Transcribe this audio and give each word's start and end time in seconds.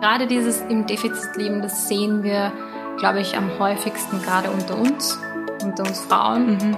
Gerade 0.00 0.26
dieses 0.26 0.60
im 0.68 0.86
Defizit 0.86 1.36
leben, 1.36 1.62
das 1.62 1.88
sehen 1.88 2.22
wir, 2.22 2.52
glaube 2.98 3.20
ich, 3.20 3.36
am 3.36 3.50
häufigsten 3.58 4.22
gerade 4.22 4.50
unter 4.50 4.78
uns, 4.78 5.18
unter 5.64 5.82
uns 5.84 6.00
Frauen, 6.00 6.52
mhm. 6.52 6.76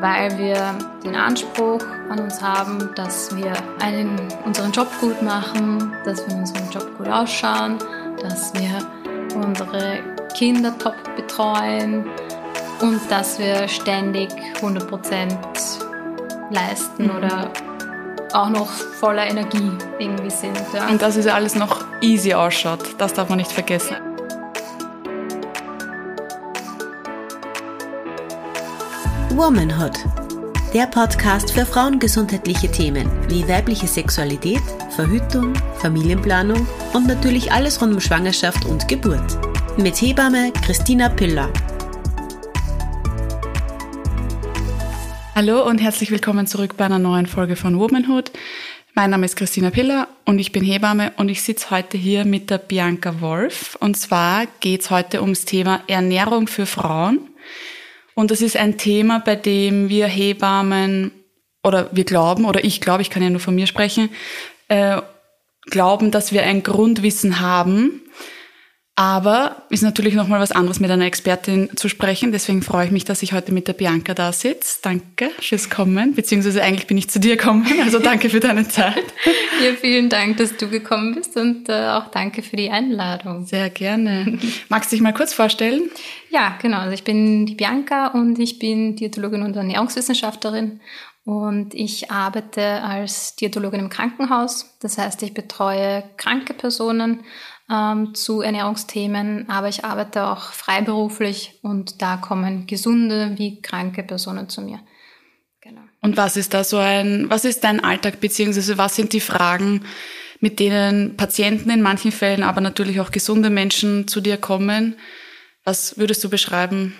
weil 0.00 0.36
wir 0.36 0.74
den 1.02 1.14
Anspruch 1.14 1.80
an 2.10 2.18
uns 2.18 2.42
haben, 2.42 2.90
dass 2.94 3.34
wir 3.34 3.52
einen, 3.80 4.18
unseren 4.44 4.72
Job 4.72 4.88
gut 5.00 5.22
machen, 5.22 5.92
dass 6.04 6.26
wir 6.26 6.34
in 6.34 6.40
unserem 6.40 6.70
Job 6.70 6.98
gut 6.98 7.08
ausschauen, 7.08 7.78
dass 8.20 8.52
wir 8.54 8.78
unsere 9.34 10.00
Kinder 10.36 10.76
top 10.78 10.96
betreuen 11.16 12.04
und 12.80 13.00
dass 13.10 13.38
wir 13.38 13.68
ständig 13.68 14.28
100% 14.60 15.34
leisten 16.50 17.04
mhm. 17.04 17.16
oder 17.16 17.50
auch 18.32 18.48
noch 18.48 18.70
voller 18.70 19.26
Energie 19.26 19.70
irgendwie 19.98 20.30
sind. 20.30 20.56
Ja. 20.74 20.88
Und 20.88 21.02
dass 21.02 21.16
es 21.16 21.26
alles 21.26 21.54
noch 21.54 21.84
easy 22.00 22.34
ausschaut, 22.34 22.80
das 22.98 23.12
darf 23.14 23.28
man 23.28 23.38
nicht 23.38 23.52
vergessen. 23.52 23.96
Womanhood, 29.30 29.92
der 30.72 30.86
Podcast 30.86 31.50
für 31.50 31.66
frauengesundheitliche 31.66 32.70
Themen 32.70 33.10
wie 33.28 33.46
weibliche 33.46 33.86
Sexualität, 33.86 34.62
Verhütung, 34.94 35.52
Familienplanung 35.78 36.66
und 36.94 37.06
natürlich 37.06 37.52
alles 37.52 37.80
rund 37.82 37.92
um 37.92 38.00
Schwangerschaft 38.00 38.64
und 38.64 38.88
Geburt. 38.88 39.38
Mit 39.76 40.00
Hebamme 40.00 40.52
Christina 40.64 41.10
Piller. 41.10 41.50
Hallo 45.36 45.68
und 45.68 45.82
herzlich 45.82 46.10
willkommen 46.10 46.46
zurück 46.46 46.78
bei 46.78 46.86
einer 46.86 46.98
neuen 46.98 47.26
Folge 47.26 47.56
von 47.56 47.78
Womanhood. 47.78 48.30
Mein 48.94 49.10
Name 49.10 49.26
ist 49.26 49.36
Christina 49.36 49.68
Piller 49.68 50.08
und 50.24 50.38
ich 50.38 50.50
bin 50.50 50.64
Hebamme 50.64 51.12
und 51.18 51.28
ich 51.28 51.42
sitze 51.42 51.68
heute 51.68 51.98
hier 51.98 52.24
mit 52.24 52.48
der 52.48 52.56
Bianca 52.56 53.20
Wolf. 53.20 53.76
Und 53.78 53.98
zwar 53.98 54.46
geht 54.60 54.80
es 54.80 54.90
heute 54.90 55.20
ums 55.20 55.44
Thema 55.44 55.82
Ernährung 55.88 56.46
für 56.46 56.64
Frauen. 56.64 57.18
Und 58.14 58.30
das 58.30 58.40
ist 58.40 58.56
ein 58.56 58.78
Thema, 58.78 59.18
bei 59.18 59.36
dem 59.36 59.90
wir 59.90 60.06
Hebammen 60.06 61.10
oder 61.62 61.90
wir 61.92 62.04
glauben, 62.04 62.46
oder 62.46 62.64
ich 62.64 62.80
glaube, 62.80 63.02
ich 63.02 63.10
kann 63.10 63.22
ja 63.22 63.28
nur 63.28 63.40
von 63.40 63.54
mir 63.54 63.66
sprechen, 63.66 64.08
äh, 64.68 65.02
glauben, 65.66 66.12
dass 66.12 66.32
wir 66.32 66.44
ein 66.44 66.62
Grundwissen 66.62 67.40
haben, 67.40 68.00
aber 68.98 69.62
ist 69.68 69.82
natürlich 69.82 70.14
nochmal 70.14 70.40
was 70.40 70.52
anderes, 70.52 70.80
mit 70.80 70.90
einer 70.90 71.04
Expertin 71.04 71.68
zu 71.76 71.90
sprechen. 71.90 72.32
Deswegen 72.32 72.62
freue 72.62 72.86
ich 72.86 72.90
mich, 72.90 73.04
dass 73.04 73.22
ich 73.22 73.34
heute 73.34 73.52
mit 73.52 73.68
der 73.68 73.74
Bianca 73.74 74.14
da 74.14 74.32
sitze. 74.32 74.78
Danke 74.80 75.30
fürs 75.38 75.68
Kommen, 75.68 76.14
beziehungsweise 76.14 76.62
eigentlich 76.62 76.86
bin 76.86 76.96
ich 76.96 77.10
zu 77.10 77.20
dir 77.20 77.36
gekommen. 77.36 77.66
Also 77.86 77.98
danke 77.98 78.30
für 78.30 78.40
deine 78.40 78.66
Zeit. 78.66 79.04
ja, 79.62 79.72
vielen 79.78 80.08
Dank, 80.08 80.38
dass 80.38 80.56
du 80.56 80.68
gekommen 80.68 81.14
bist 81.14 81.36
und 81.36 81.68
äh, 81.68 81.88
auch 81.90 82.10
danke 82.10 82.42
für 82.42 82.56
die 82.56 82.70
Einladung. 82.70 83.46
Sehr 83.46 83.70
gerne. 83.70 84.38
Magst 84.68 84.90
du 84.90 84.96
dich 84.96 85.02
mal 85.02 85.12
kurz 85.12 85.34
vorstellen? 85.34 85.82
Ja, 86.30 86.58
genau. 86.60 86.78
Also 86.78 86.94
ich 86.94 87.04
bin 87.04 87.46
die 87.46 87.54
Bianca 87.54 88.08
und 88.08 88.38
ich 88.38 88.58
bin 88.58 88.96
Diätologin 88.96 89.42
und 89.42 89.54
Ernährungswissenschaftlerin 89.54 90.80
und 91.24 91.74
ich 91.74 92.10
arbeite 92.10 92.82
als 92.82 93.36
Diätologin 93.36 93.80
im 93.80 93.88
Krankenhaus. 93.88 94.76
Das 94.80 94.96
heißt, 94.96 95.22
ich 95.22 95.34
betreue 95.34 96.02
kranke 96.16 96.54
Personen 96.54 97.20
ähm, 97.70 98.14
zu 98.14 98.40
Ernährungsthemen, 98.40 99.48
aber 99.48 99.68
ich 99.68 99.84
arbeite 99.84 100.26
auch 100.26 100.52
freiberuflich 100.52 101.58
und 101.62 102.00
da 102.00 102.16
kommen 102.16 102.66
gesunde 102.66 103.32
wie 103.36 103.60
kranke 103.60 104.02
Personen 104.02 104.48
zu 104.48 104.62
mir. 104.62 104.80
Genau. 105.60 105.80
Und 106.00 106.16
was 106.16 106.36
ist 106.36 106.54
da 106.54 106.62
so 106.62 106.78
ein, 106.78 107.28
was 107.28 107.44
ist 107.44 107.64
dein 107.64 107.82
Alltag, 107.82 108.20
beziehungsweise 108.20 108.78
was 108.78 108.94
sind 108.94 109.12
die 109.12 109.20
Fragen, 109.20 109.82
mit 110.40 110.60
denen 110.60 111.16
Patienten 111.16 111.70
in 111.70 111.82
manchen 111.82 112.12
Fällen, 112.12 112.42
aber 112.42 112.60
natürlich 112.60 113.00
auch 113.00 113.10
gesunde 113.10 113.50
Menschen 113.50 114.06
zu 114.06 114.20
dir 114.20 114.36
kommen? 114.36 114.96
Was 115.64 115.98
würdest 115.98 116.22
du 116.22 116.30
beschreiben? 116.30 116.94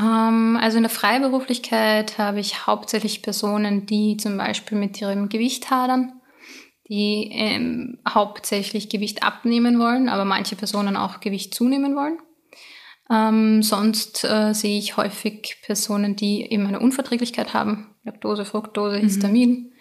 Ähm, 0.00 0.58
also 0.58 0.78
in 0.78 0.84
der 0.84 0.90
Freiberuflichkeit 0.90 2.16
habe 2.16 2.40
ich 2.40 2.66
hauptsächlich 2.66 3.20
Personen, 3.20 3.84
die 3.84 4.16
zum 4.16 4.38
Beispiel 4.38 4.78
mit 4.78 4.98
ihrem 5.00 5.28
Gewicht 5.28 5.70
hadern 5.70 6.17
die 6.88 7.30
ähm, 7.32 7.98
hauptsächlich 8.08 8.88
Gewicht 8.88 9.22
abnehmen 9.22 9.78
wollen, 9.78 10.08
aber 10.08 10.24
manche 10.24 10.56
Personen 10.56 10.96
auch 10.96 11.20
Gewicht 11.20 11.54
zunehmen 11.54 11.94
wollen. 11.94 12.18
Ähm, 13.10 13.62
sonst 13.62 14.24
äh, 14.24 14.52
sehe 14.52 14.78
ich 14.78 14.96
häufig 14.96 15.58
Personen, 15.62 16.16
die 16.16 16.42
eben 16.50 16.66
eine 16.66 16.80
Unverträglichkeit 16.80 17.54
haben, 17.54 17.94
Laktose, 18.04 18.44
Fructose, 18.44 18.98
mhm. 18.98 19.02
Histamin, 19.02 19.72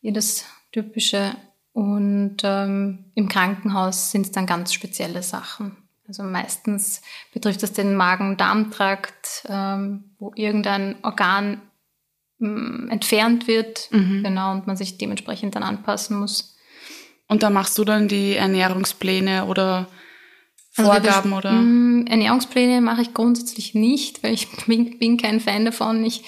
jedes 0.00 0.46
typische. 0.72 1.34
Und 1.72 2.38
ähm, 2.42 3.04
im 3.14 3.28
Krankenhaus 3.28 4.10
sind 4.10 4.26
es 4.26 4.32
dann 4.32 4.46
ganz 4.46 4.72
spezielle 4.72 5.22
Sachen. 5.22 5.76
Also 6.08 6.22
meistens 6.22 7.02
betrifft 7.32 7.62
das 7.62 7.72
den 7.72 7.94
Magen-Darm-Trakt, 7.94 9.44
ähm, 9.48 10.16
wo 10.18 10.32
irgendein 10.34 10.96
Organ 11.02 11.60
Mm, 12.38 12.88
entfernt 12.88 13.48
wird, 13.48 13.88
mhm. 13.90 14.22
genau, 14.22 14.52
und 14.52 14.68
man 14.68 14.76
sich 14.76 14.96
dementsprechend 14.96 15.56
dann 15.56 15.64
anpassen 15.64 16.16
muss. 16.18 16.56
Und 17.26 17.42
da 17.42 17.50
machst 17.50 17.76
du 17.78 17.84
dann 17.84 18.06
die 18.06 18.34
Ernährungspläne 18.34 19.46
oder 19.46 19.88
also 20.76 20.90
Vorgaben 20.90 21.34
also, 21.34 21.48
oder? 21.48 21.52
Mm, 21.52 22.06
Ernährungspläne 22.06 22.80
mache 22.80 23.02
ich 23.02 23.12
grundsätzlich 23.12 23.74
nicht, 23.74 24.22
weil 24.22 24.34
ich 24.34 24.48
bin, 24.66 24.98
bin 24.98 25.16
kein 25.16 25.40
Fan 25.40 25.64
davon. 25.64 26.04
Ich 26.04 26.22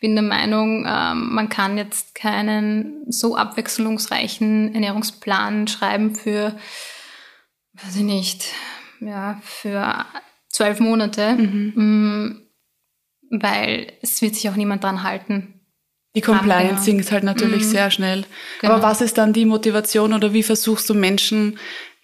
bin 0.00 0.14
der 0.14 0.22
Meinung, 0.22 0.84
ähm, 0.86 1.34
man 1.34 1.48
kann 1.48 1.78
jetzt 1.78 2.14
keinen 2.14 3.10
so 3.10 3.34
abwechslungsreichen 3.34 4.74
Ernährungsplan 4.74 5.66
schreiben 5.66 6.14
für, 6.14 6.54
weiß 7.72 7.96
ich 7.96 8.02
nicht, 8.02 8.44
ja, 9.00 9.40
für 9.42 10.04
zwölf 10.50 10.78
Monate, 10.78 11.36
mhm. 11.36 12.43
Weil 13.42 13.92
es 14.02 14.22
wird 14.22 14.34
sich 14.34 14.48
auch 14.48 14.56
niemand 14.56 14.84
dran 14.84 15.02
halten. 15.02 15.54
Die 16.16 16.20
Compliance 16.20 16.68
genau. 16.68 16.82
sinkt 16.82 17.12
halt 17.12 17.24
natürlich 17.24 17.64
mhm. 17.64 17.68
sehr 17.68 17.90
schnell. 17.90 18.24
Genau. 18.60 18.74
Aber 18.74 18.82
was 18.82 19.00
ist 19.00 19.18
dann 19.18 19.32
die 19.32 19.44
Motivation 19.44 20.12
oder 20.12 20.32
wie 20.32 20.44
versuchst 20.44 20.88
du 20.88 20.94
Menschen 20.94 21.58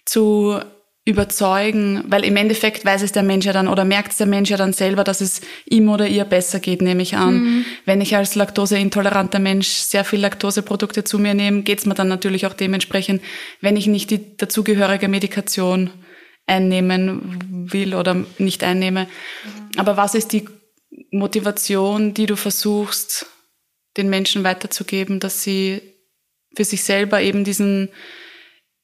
zu 0.05 0.59
überzeugen? 1.05 2.03
Weil 2.07 2.25
im 2.25 2.35
Endeffekt 2.35 2.83
weiß 2.83 3.03
es 3.03 3.13
der 3.13 3.23
Mensch 3.23 3.45
ja 3.45 3.53
dann 3.53 3.69
oder 3.69 3.85
merkt 3.85 4.11
es 4.11 4.17
der 4.17 4.27
Mensch 4.27 4.49
ja 4.49 4.57
dann 4.57 4.73
selber, 4.73 5.05
dass 5.05 5.21
es 5.21 5.39
ihm 5.65 5.87
oder 5.87 6.07
ihr 6.07 6.25
besser 6.25 6.59
geht, 6.59 6.81
nehme 6.81 7.01
ich 7.01 7.15
an. 7.15 7.35
Mhm. 7.35 7.65
Wenn 7.85 8.01
ich 8.01 8.13
als 8.15 8.35
laktoseintoleranter 8.35 9.39
Mensch 9.39 9.67
sehr 9.67 10.03
viel 10.03 10.19
Laktoseprodukte 10.19 11.05
zu 11.05 11.17
mir 11.17 11.33
nehme, 11.33 11.61
geht 11.61 11.79
es 11.79 11.85
mir 11.85 11.93
dann 11.93 12.09
natürlich 12.09 12.45
auch 12.45 12.53
dementsprechend, 12.53 13.21
wenn 13.61 13.77
ich 13.77 13.87
nicht 13.87 14.11
die 14.11 14.35
dazugehörige 14.35 15.07
Medikation 15.07 15.89
einnehmen 16.47 17.69
will 17.71 17.95
oder 17.95 18.25
nicht 18.39 18.61
einnehme. 18.65 19.03
Mhm. 19.05 19.79
Aber 19.79 19.95
was 19.95 20.15
ist 20.15 20.33
die 20.33 20.45
Motivation, 21.11 22.13
die 22.13 22.25
du 22.25 22.35
versuchst, 22.35 23.25
den 23.97 24.09
Menschen 24.09 24.43
weiterzugeben, 24.43 25.19
dass 25.19 25.43
sie 25.43 25.81
für 26.55 26.65
sich 26.65 26.83
selber 26.83 27.21
eben 27.21 27.43
diesen 27.43 27.89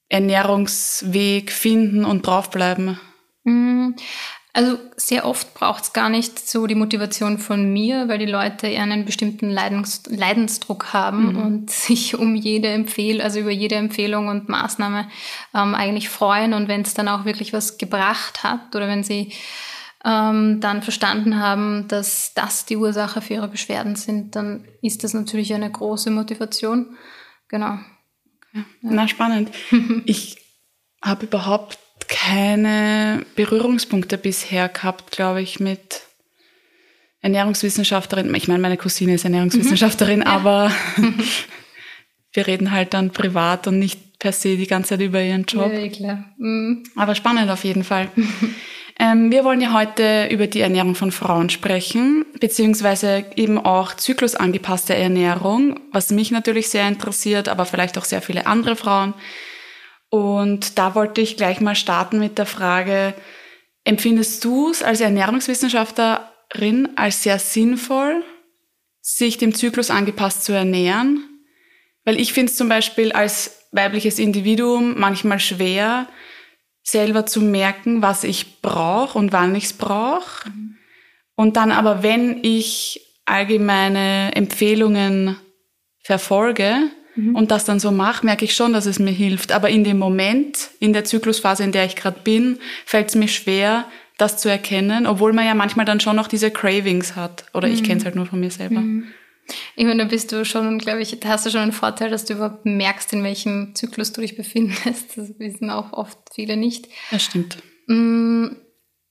Ernährungsweg 0.09 1.51
finden 1.51 2.05
und 2.05 2.25
draufbleiben? 2.25 2.99
Mm, 3.43 3.91
also 4.53 4.79
sehr 4.95 5.25
oft 5.25 5.53
braucht 5.53 5.83
es 5.83 5.93
gar 5.93 6.09
nicht 6.09 6.39
so 6.39 6.65
die 6.65 6.75
Motivation 6.75 7.37
von 7.37 7.71
mir, 7.71 8.07
weil 8.07 8.17
die 8.17 8.25
Leute 8.25 8.67
eher 8.67 8.83
einen 8.83 9.05
bestimmten 9.05 9.49
Leidens 9.49 10.03
Leidensdruck 10.07 10.93
haben 10.93 11.33
mhm. 11.33 11.41
und 11.41 11.69
sich 11.71 12.17
um 12.17 12.35
jede 12.35 12.69
Empfehlung, 12.69 13.21
also 13.21 13.39
über 13.39 13.51
jede 13.51 13.75
Empfehlung 13.75 14.29
und 14.29 14.49
Maßnahme 14.49 15.09
ähm, 15.53 15.75
eigentlich 15.75 16.09
freuen. 16.09 16.53
Und 16.53 16.67
wenn 16.67 16.81
es 16.81 16.93
dann 16.93 17.07
auch 17.07 17.25
wirklich 17.25 17.53
was 17.53 17.77
gebracht 17.77 18.43
hat 18.43 18.75
oder 18.75 18.87
wenn 18.87 19.03
sie 19.03 19.31
ähm, 20.07 20.61
dann 20.61 20.81
verstanden 20.81 21.39
haben, 21.39 21.87
dass 21.89 22.31
das 22.33 22.65
die 22.65 22.77
Ursache 22.77 23.21
für 23.21 23.33
ihre 23.33 23.49
Beschwerden 23.49 23.95
sind, 23.95 24.35
dann 24.35 24.65
ist 24.81 25.03
das 25.03 25.13
natürlich 25.13 25.53
eine 25.53 25.69
große 25.69 26.11
Motivation. 26.11 26.95
Genau. 27.49 27.73
Okay. 27.73 28.63
Ja. 28.81 28.89
Na, 28.89 29.07
spannend. 29.07 29.51
ich 30.05 30.37
habe 31.03 31.25
überhaupt 31.25 31.77
keine 32.07 33.25
Berührungspunkte 33.35 34.17
bisher 34.17 34.69
gehabt, 34.69 35.11
glaube 35.11 35.41
ich, 35.41 35.59
mit 35.59 36.01
Ernährungswissenschaftlerin. 37.19 38.33
Ich 38.35 38.47
meine, 38.47 38.61
meine 38.61 38.77
Cousine 38.77 39.15
ist 39.15 39.25
Ernährungswissenschaftlerin, 39.25 40.19
mhm. 40.19 40.25
ja. 40.25 40.31
aber 40.31 40.71
wir 42.31 42.47
reden 42.47 42.71
halt 42.71 42.93
dann 42.93 43.11
privat 43.11 43.67
und 43.67 43.79
nicht 43.79 44.19
per 44.19 44.31
se 44.31 44.55
die 44.55 44.67
ganze 44.67 44.89
Zeit 44.89 45.01
über 45.01 45.21
ihren 45.21 45.43
Job. 45.43 45.71
Ja, 45.71 45.89
klar. 45.89 46.25
Mhm. 46.37 46.83
Aber 46.95 47.13
spannend 47.13 47.51
auf 47.51 47.65
jeden 47.65 47.83
Fall. 47.83 48.09
Ähm, 48.99 49.31
wir 49.31 49.43
wollen 49.43 49.61
ja 49.61 49.73
heute 49.73 50.27
über 50.31 50.47
die 50.47 50.61
Ernährung 50.61 50.95
von 50.95 51.11
Frauen 51.11 51.49
sprechen, 51.49 52.25
beziehungsweise 52.39 53.25
eben 53.35 53.59
auch 53.59 53.93
zyklusangepasste 53.93 54.95
Ernährung, 54.95 55.79
was 55.91 56.09
mich 56.09 56.31
natürlich 56.31 56.69
sehr 56.69 56.87
interessiert, 56.87 57.47
aber 57.47 57.65
vielleicht 57.65 57.97
auch 57.97 58.05
sehr 58.05 58.23
viele 58.23 58.47
andere 58.47 58.75
Frauen. 58.75 59.13
Und 60.09 60.79
da 60.79 60.95
wollte 60.95 61.21
ich 61.21 61.37
gleich 61.37 61.61
mal 61.61 61.75
starten 61.75 62.17
mit 62.17 62.39
der 62.39 62.47
Frage, 62.47 63.13
empfindest 63.83 64.43
du 64.43 64.71
es 64.71 64.81
als 64.81 65.01
Ernährungswissenschaftlerin 65.01 66.89
als 66.95 67.21
sehr 67.21 67.37
sinnvoll, 67.37 68.23
sich 69.01 69.37
dem 69.37 69.53
Zyklus 69.53 69.91
angepasst 69.91 70.43
zu 70.43 70.53
ernähren? 70.53 71.23
Weil 72.03 72.19
ich 72.19 72.33
finde 72.33 72.51
es 72.51 72.57
zum 72.57 72.69
Beispiel 72.69 73.11
als 73.11 73.67
weibliches 73.71 74.17
Individuum 74.17 74.97
manchmal 74.97 75.39
schwer, 75.39 76.07
selber 76.87 77.25
zu 77.25 77.41
merken, 77.41 78.01
was 78.01 78.23
ich 78.23 78.61
brauche 78.61 79.17
und 79.17 79.33
wann 79.33 79.53
ich 79.55 79.65
es 79.65 79.73
brauche. 79.73 80.49
Mhm. 80.49 80.77
Und 81.35 81.57
dann 81.57 81.71
aber, 81.71 82.01
wenn 82.01 82.43
ich 82.43 83.01
allgemeine 83.25 84.33
Empfehlungen 84.33 85.35
verfolge 86.01 86.75
mhm. 87.15 87.35
und 87.35 87.51
das 87.51 87.65
dann 87.65 87.81
so 87.81 87.91
mache, 87.91 88.25
merke 88.25 88.45
ich 88.45 88.55
schon, 88.55 88.71
dass 88.71 88.85
es 88.85 88.99
mir 88.99 89.11
hilft. 89.11 89.51
Aber 89.51 89.69
in 89.69 89.83
dem 89.83 89.99
Moment, 89.99 90.69
in 90.79 90.93
der 90.93 91.03
Zyklusphase, 91.03 91.63
in 91.63 91.73
der 91.73 91.85
ich 91.85 91.97
gerade 91.97 92.21
bin, 92.23 92.57
fällt 92.85 93.09
es 93.09 93.15
mir 93.15 93.27
schwer, 93.27 93.85
das 94.17 94.37
zu 94.37 94.49
erkennen, 94.49 95.07
obwohl 95.07 95.33
man 95.33 95.45
ja 95.45 95.55
manchmal 95.55 95.85
dann 95.85 95.99
schon 95.99 96.15
noch 96.15 96.29
diese 96.29 96.51
Cravings 96.51 97.17
hat. 97.17 97.45
Oder 97.53 97.67
mhm. 97.67 97.73
ich 97.73 97.83
kenne 97.83 97.99
es 97.99 98.05
halt 98.05 98.15
nur 98.15 98.27
von 98.27 98.39
mir 98.39 98.49
selber. 98.49 98.79
Ich 99.75 99.85
meine, 99.85 100.03
da 100.03 100.09
bist 100.09 100.31
du 100.31 100.43
schon, 100.45 100.77
glaube 100.79 101.01
ich, 101.01 101.17
hast 101.25 101.45
du 101.45 101.49
schon 101.49 101.61
einen 101.61 101.71
Vorteil, 101.71 102.09
dass 102.09 102.25
du 102.25 102.33
überhaupt 102.33 102.65
merkst, 102.65 103.13
in 103.13 103.23
welchem 103.23 103.75
Zyklus 103.75 104.11
du 104.11 104.21
dich 104.21 104.35
befindest. 104.35 105.17
Das 105.17 105.39
wissen 105.39 105.69
auch 105.69 105.93
oft 105.93 106.17
viele 106.33 106.57
nicht. 106.57 106.87
Das 107.11 107.23
stimmt. 107.23 107.57
Mm, 107.87 108.47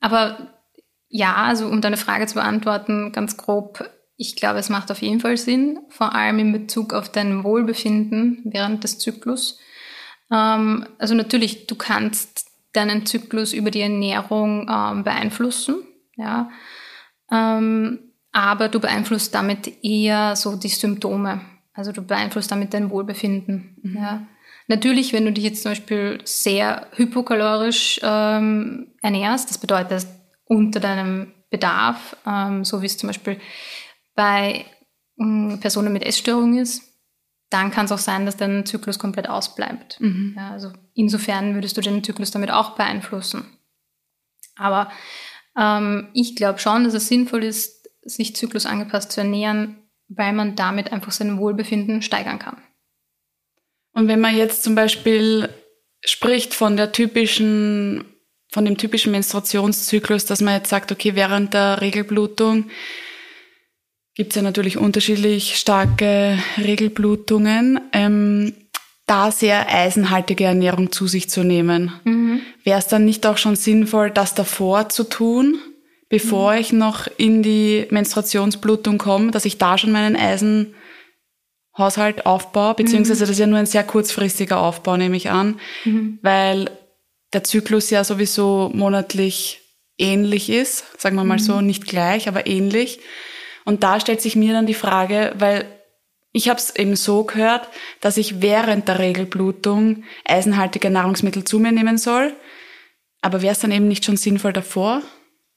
aber 0.00 0.54
ja, 1.08 1.34
also 1.36 1.68
um 1.68 1.80
deine 1.80 1.96
Frage 1.96 2.26
zu 2.26 2.34
beantworten, 2.34 3.12
ganz 3.12 3.36
grob, 3.36 3.88
ich 4.16 4.36
glaube, 4.36 4.58
es 4.58 4.68
macht 4.68 4.90
auf 4.90 5.02
jeden 5.02 5.20
Fall 5.20 5.36
Sinn, 5.36 5.80
vor 5.88 6.14
allem 6.14 6.38
in 6.38 6.52
Bezug 6.52 6.92
auf 6.92 7.10
dein 7.10 7.44
Wohlbefinden 7.44 8.42
während 8.44 8.84
des 8.84 8.98
Zyklus. 8.98 9.58
Ähm, 10.30 10.86
also 10.98 11.14
natürlich, 11.14 11.66
du 11.66 11.76
kannst 11.76 12.46
deinen 12.72 13.06
Zyklus 13.06 13.52
über 13.52 13.70
die 13.70 13.80
Ernährung 13.80 14.68
ähm, 14.70 15.04
beeinflussen, 15.04 15.76
ja. 16.16 16.50
Ähm, 17.30 18.06
aber 18.36 18.68
du 18.68 18.80
beeinflusst 18.80 19.34
damit 19.34 19.82
eher 19.82 20.36
so 20.36 20.56
die 20.56 20.68
Symptome. 20.68 21.40
Also 21.72 21.90
du 21.90 22.02
beeinflusst 22.02 22.50
damit 22.50 22.74
dein 22.74 22.90
Wohlbefinden. 22.90 23.78
Mhm. 23.82 23.96
Ja. 23.96 24.26
Natürlich, 24.68 25.14
wenn 25.14 25.24
du 25.24 25.32
dich 25.32 25.44
jetzt 25.44 25.62
zum 25.62 25.70
Beispiel 25.70 26.20
sehr 26.24 26.86
hypokalorisch 26.96 27.98
ähm, 28.02 28.88
ernährst, 29.00 29.48
das 29.48 29.56
bedeutet 29.56 30.06
unter 30.44 30.80
deinem 30.80 31.32
Bedarf, 31.48 32.14
ähm, 32.26 32.62
so 32.62 32.82
wie 32.82 32.86
es 32.86 32.98
zum 32.98 33.06
Beispiel 33.06 33.40
bei 34.14 34.66
ähm, 35.18 35.56
Personen 35.62 35.94
mit 35.94 36.04
Essstörung 36.04 36.58
ist, 36.58 36.82
dann 37.48 37.70
kann 37.70 37.86
es 37.86 37.92
auch 37.92 37.98
sein, 37.98 38.26
dass 38.26 38.36
dein 38.36 38.66
Zyklus 38.66 38.98
komplett 38.98 39.30
ausbleibt. 39.30 39.98
Mhm. 39.98 40.34
Ja, 40.36 40.50
also 40.50 40.72
insofern 40.92 41.54
würdest 41.54 41.78
du 41.78 41.80
den 41.80 42.04
Zyklus 42.04 42.32
damit 42.32 42.50
auch 42.50 42.76
beeinflussen. 42.76 43.46
Aber 44.56 44.90
ähm, 45.58 46.08
ich 46.12 46.36
glaube 46.36 46.58
schon, 46.58 46.84
dass 46.84 46.92
es 46.92 47.08
sinnvoll 47.08 47.42
ist, 47.42 47.85
sich 48.06 48.37
zyklusangepasst 48.37 49.12
zu 49.12 49.20
ernähren, 49.20 49.76
weil 50.08 50.32
man 50.32 50.56
damit 50.56 50.93
einfach 50.93 51.12
sein 51.12 51.38
Wohlbefinden 51.38 52.03
steigern 52.03 52.38
kann. 52.38 52.56
Und 53.93 54.08
wenn 54.08 54.20
man 54.20 54.37
jetzt 54.37 54.62
zum 54.62 54.75
Beispiel 54.75 55.49
spricht 56.05 56.55
von 56.55 56.76
der 56.76 56.93
typischen, 56.93 58.05
von 58.50 58.64
dem 58.64 58.76
typischen 58.76 59.12
Menstruationszyklus, 59.12 60.26
dass 60.26 60.41
man 60.41 60.55
jetzt 60.55 60.70
sagt, 60.70 60.93
okay, 60.93 61.14
während 61.14 61.55
der 61.55 61.81
Regelblutung 61.81 62.70
gibt 64.14 64.32
es 64.32 64.37
ja 64.37 64.43
natürlich 64.43 64.79
unterschiedlich 64.79 65.56
starke 65.56 66.38
Regelblutungen, 66.58 67.81
ähm, 67.93 68.55
da 69.06 69.31
sehr 69.31 69.69
eisenhaltige 69.69 70.44
Ernährung 70.44 70.91
zu 70.91 71.06
sich 71.06 71.31
zu 71.31 71.44
nehmen. 71.44 71.93
Mhm. 72.05 72.41
Wäre 72.64 72.79
es 72.79 72.88
dann 72.88 73.05
nicht 73.05 73.25
auch 73.26 73.38
schon 73.38 73.56
sinnvoll, 73.56 74.11
das 74.11 74.35
davor 74.35 74.88
zu 74.88 75.05
tun? 75.05 75.58
Bevor 76.08 76.53
mhm. 76.53 76.58
ich 76.58 76.73
noch 76.73 77.06
in 77.17 77.43
die 77.43 77.87
Menstruationsblutung 77.91 78.99
komme, 78.99 79.31
dass 79.31 79.44
ich 79.44 79.58
da 79.58 79.79
schon 79.79 79.93
meinen 79.93 80.17
Eisenhaushalt 80.17 82.26
aufbaue, 82.26 82.75
beziehungsweise 82.75 83.20
mhm. 83.20 83.23
das 83.23 83.31
ist 83.31 83.38
ja 83.38 83.47
nur 83.47 83.58
ein 83.58 83.67
sehr 83.67 83.85
kurzfristiger 83.85 84.61
Aufbau, 84.61 84.97
nehme 84.97 85.17
ich 85.17 85.31
an, 85.31 85.61
mhm. 85.85 86.19
weil 86.23 86.70
der 87.32 87.44
Zyklus 87.44 87.91
ja 87.91 88.05
sowieso 88.05 88.70
monatlich 88.73 89.61
ähnlich 89.99 90.50
ist, 90.50 91.00
sagen 91.00 91.17
wir 91.17 91.25
mal 91.25 91.38
so, 91.38 91.56
mhm. 91.56 91.67
nicht 91.67 91.87
gleich, 91.87 92.29
aber 92.29 92.47
ähnlich. 92.47 93.00
Und 93.64 93.82
da 93.82 93.99
stellt 93.99 94.20
sich 94.20 94.37
mir 94.37 94.53
dann 94.53 94.67
die 94.67 94.75
Frage, 94.75 95.32
weil 95.38 95.64
ich 96.32 96.49
habe 96.49 96.61
es 96.61 96.76
eben 96.76 96.97
so 96.97 97.25
gehört, 97.25 97.67
dass 98.00 98.19
ich 98.19 98.43
während 98.43 98.88
der 98.88 98.99
Regelblutung 98.99 100.05
eisenhaltige 100.25 100.91
Nahrungsmittel 100.91 101.44
zu 101.44 101.58
mir 101.58 101.73
nehmen 101.73 101.97
soll. 101.97 102.35
Aber 103.23 103.41
wäre 103.41 103.53
es 103.53 103.61
dann 103.61 103.73
eben 103.73 103.88
nicht 103.88 104.05
schon 104.05 104.19
sinnvoll 104.19 104.53
davor? 104.53 105.03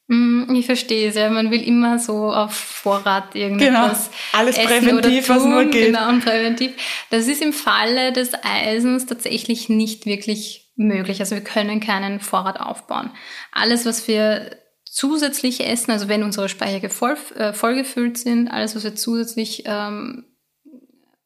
Mm, 0.10 0.56
ich 0.56 0.66
verstehe 0.66 1.10
es, 1.10 1.16
ja. 1.16 1.30
Man 1.30 1.52
will 1.52 1.62
immer 1.62 2.00
so 2.00 2.34
auf 2.34 2.52
Vorrat 2.52 3.36
irgendwas. 3.36 4.10
Genau. 4.10 4.42
Alles 4.42 4.58
präventiv, 4.58 5.30
was 5.30 5.46
nur 5.46 5.66
geht. 5.66 5.86
Genau, 5.86 6.10
und 6.10 6.26
präventiv. 6.26 6.72
Das 7.12 7.28
ist 7.28 7.44
im 7.44 7.54
Falle 7.54 8.12
des 8.12 8.32
Eisens 8.44 9.06
tatsächlich 9.06 9.70
nicht 9.70 10.08
wirklich 10.08 10.72
möglich. 10.76 11.20
Also 11.20 11.36
wir 11.36 11.44
können 11.44 11.80
keinen 11.80 12.20
Vorrat 12.20 12.60
aufbauen. 12.60 13.12
Alles, 13.52 13.86
was 13.86 14.08
wir 14.08 14.58
zusätzlich 14.84 15.64
essen, 15.68 15.92
also 15.92 16.08
wenn 16.08 16.24
unsere 16.24 16.50
Speicher 16.50 16.90
voll, 16.90 17.16
äh, 17.36 17.54
vollgefüllt 17.54 18.18
sind, 18.18 18.48
alles, 18.48 18.76
was 18.76 18.84
wir 18.84 18.96
zusätzlich 18.96 19.64
ähm, 19.68 20.26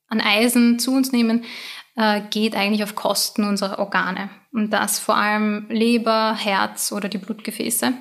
an 0.09 0.19
Eisen 0.19 0.77
zu 0.77 0.93
uns 0.93 1.13
nehmen, 1.13 1.45
äh, 1.95 2.19
geht 2.31 2.53
eigentlich 2.53 2.83
auf 2.83 2.95
Kosten 2.95 3.45
unserer 3.45 3.79
Organe. 3.79 4.29
Und 4.51 4.71
das 4.71 4.99
vor 4.99 5.15
allem 5.15 5.67
Leber, 5.69 6.35
Herz 6.35 6.91
oder 6.91 7.07
die 7.07 7.17
Blutgefäße. 7.17 7.93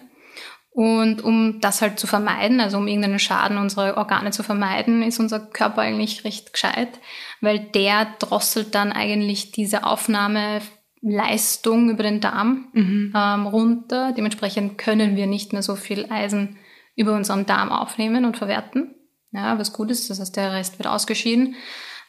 Und 0.75 1.23
um 1.23 1.61
das 1.61 1.83
halt 1.83 1.99
zu 1.99 2.07
vermeiden, 2.07 2.59
also 2.59 2.79
um 2.79 2.89
irgendeinen 2.89 3.19
Schaden 3.19 3.59
unserer 3.59 3.99
Organe 3.99 4.31
zu 4.31 4.43
vermeiden, 4.43 5.03
ist 5.03 5.21
unser 5.21 5.39
Körper 5.39 5.83
eigentlich 5.83 6.25
recht 6.25 6.55
gescheit, 6.55 6.99
weil 7.43 7.59
der 7.59 8.07
drosselt 8.19 8.75
dann 8.75 8.91
eigentlich 8.91 9.53
diese 9.53 9.85
Aufnahmeleistung 9.85 11.91
über 11.91 12.03
den 12.03 12.23
Darm 12.23 12.69
mhm. 12.73 13.13
ähm, 13.15 13.47
runter. 13.47 14.15
Dementsprechend 14.17 14.79
können 14.79 15.15
wir 15.15 15.27
nicht 15.27 15.53
mehr 15.53 15.63
so 15.63 15.77
viel 15.77 16.11
Eisen 16.11 16.57
über 16.97 17.13
unseren 17.13 17.45
Darm 17.45 17.71
aufnehmen 17.71 18.25
und 18.25 18.39
verwerten. 18.39 18.95
Ja, 19.31 19.59
was 19.59 19.75
gut 19.75 19.91
ist, 19.91 20.09
das 20.09 20.21
heißt, 20.21 20.37
der 20.37 20.55
Rest 20.55 20.79
wird 20.79 20.87
ausgeschieden. 20.87 21.55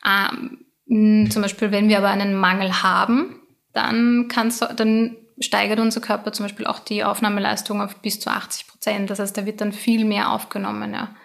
Ähm, 0.05 1.29
zum 1.29 1.41
Beispiel, 1.41 1.71
wenn 1.71 1.89
wir 1.89 1.97
aber 1.97 2.09
einen 2.09 2.35
Mangel 2.35 2.81
haben, 2.81 3.41
dann, 3.73 4.29
kann's, 4.29 4.59
dann 4.59 5.17
steigert 5.43 5.79
unser 5.79 6.01
Körper 6.01 6.33
zum 6.33 6.45
Beispiel 6.45 6.65
auch 6.65 6.79
die 6.79 7.03
Aufnahmeleistung 7.03 7.81
auf 7.81 7.95
bis 7.97 8.19
zu 8.19 8.29
80 8.29 8.67
Prozent. 8.67 9.09
Das 9.09 9.19
heißt, 9.19 9.37
da 9.37 9.45
wird 9.45 9.61
dann 9.61 9.73
viel 9.73 10.05
mehr 10.05 10.31
aufgenommen. 10.31 10.93
Ja. 10.93 11.15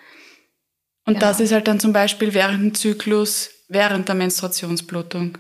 Und 1.07 1.15
genau. 1.15 1.21
das 1.21 1.41
ist 1.41 1.53
halt 1.53 1.69
dann 1.69 1.81
zum 1.81 1.93
Beispiel 1.93 2.35
während 2.35 2.63
dem 2.63 2.75
Zyklus, 2.75 3.51
während 3.69 4.09
der 4.09 4.15
Menstruationsblutung, 4.15 5.39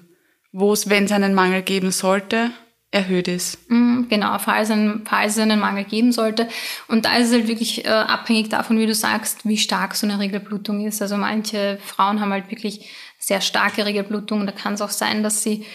wo 0.52 0.72
es, 0.72 0.88
wenn 0.88 1.04
es 1.04 1.12
einen 1.12 1.34
Mangel 1.34 1.62
geben 1.62 1.90
sollte, 1.90 2.50
erhöht 2.90 3.28
ist. 3.28 3.70
Mhm, 3.70 4.06
genau, 4.08 4.38
falls, 4.38 4.70
ein, 4.70 5.02
falls 5.04 5.32
es 5.32 5.38
einen 5.42 5.60
Mangel 5.60 5.84
geben 5.84 6.12
sollte. 6.12 6.48
Und 6.88 7.04
da 7.04 7.16
ist 7.16 7.28
es 7.28 7.34
halt 7.34 7.48
wirklich 7.48 7.84
äh, 7.84 7.88
abhängig 7.88 8.48
davon, 8.48 8.78
wie 8.78 8.86
du 8.86 8.94
sagst, 8.94 9.46
wie 9.46 9.58
stark 9.58 9.94
so 9.94 10.06
eine 10.06 10.18
Regelblutung 10.18 10.86
ist. 10.86 11.02
Also 11.02 11.16
manche 11.16 11.78
Frauen 11.84 12.20
haben 12.20 12.32
halt 12.32 12.50
wirklich 12.50 12.88
sehr 13.18 13.42
starke 13.42 13.84
Regelblutung. 13.84 14.46
Da 14.46 14.52
kann 14.52 14.74
es 14.74 14.80
auch 14.80 14.90
sein, 14.90 15.22
dass 15.22 15.42
sie 15.42 15.66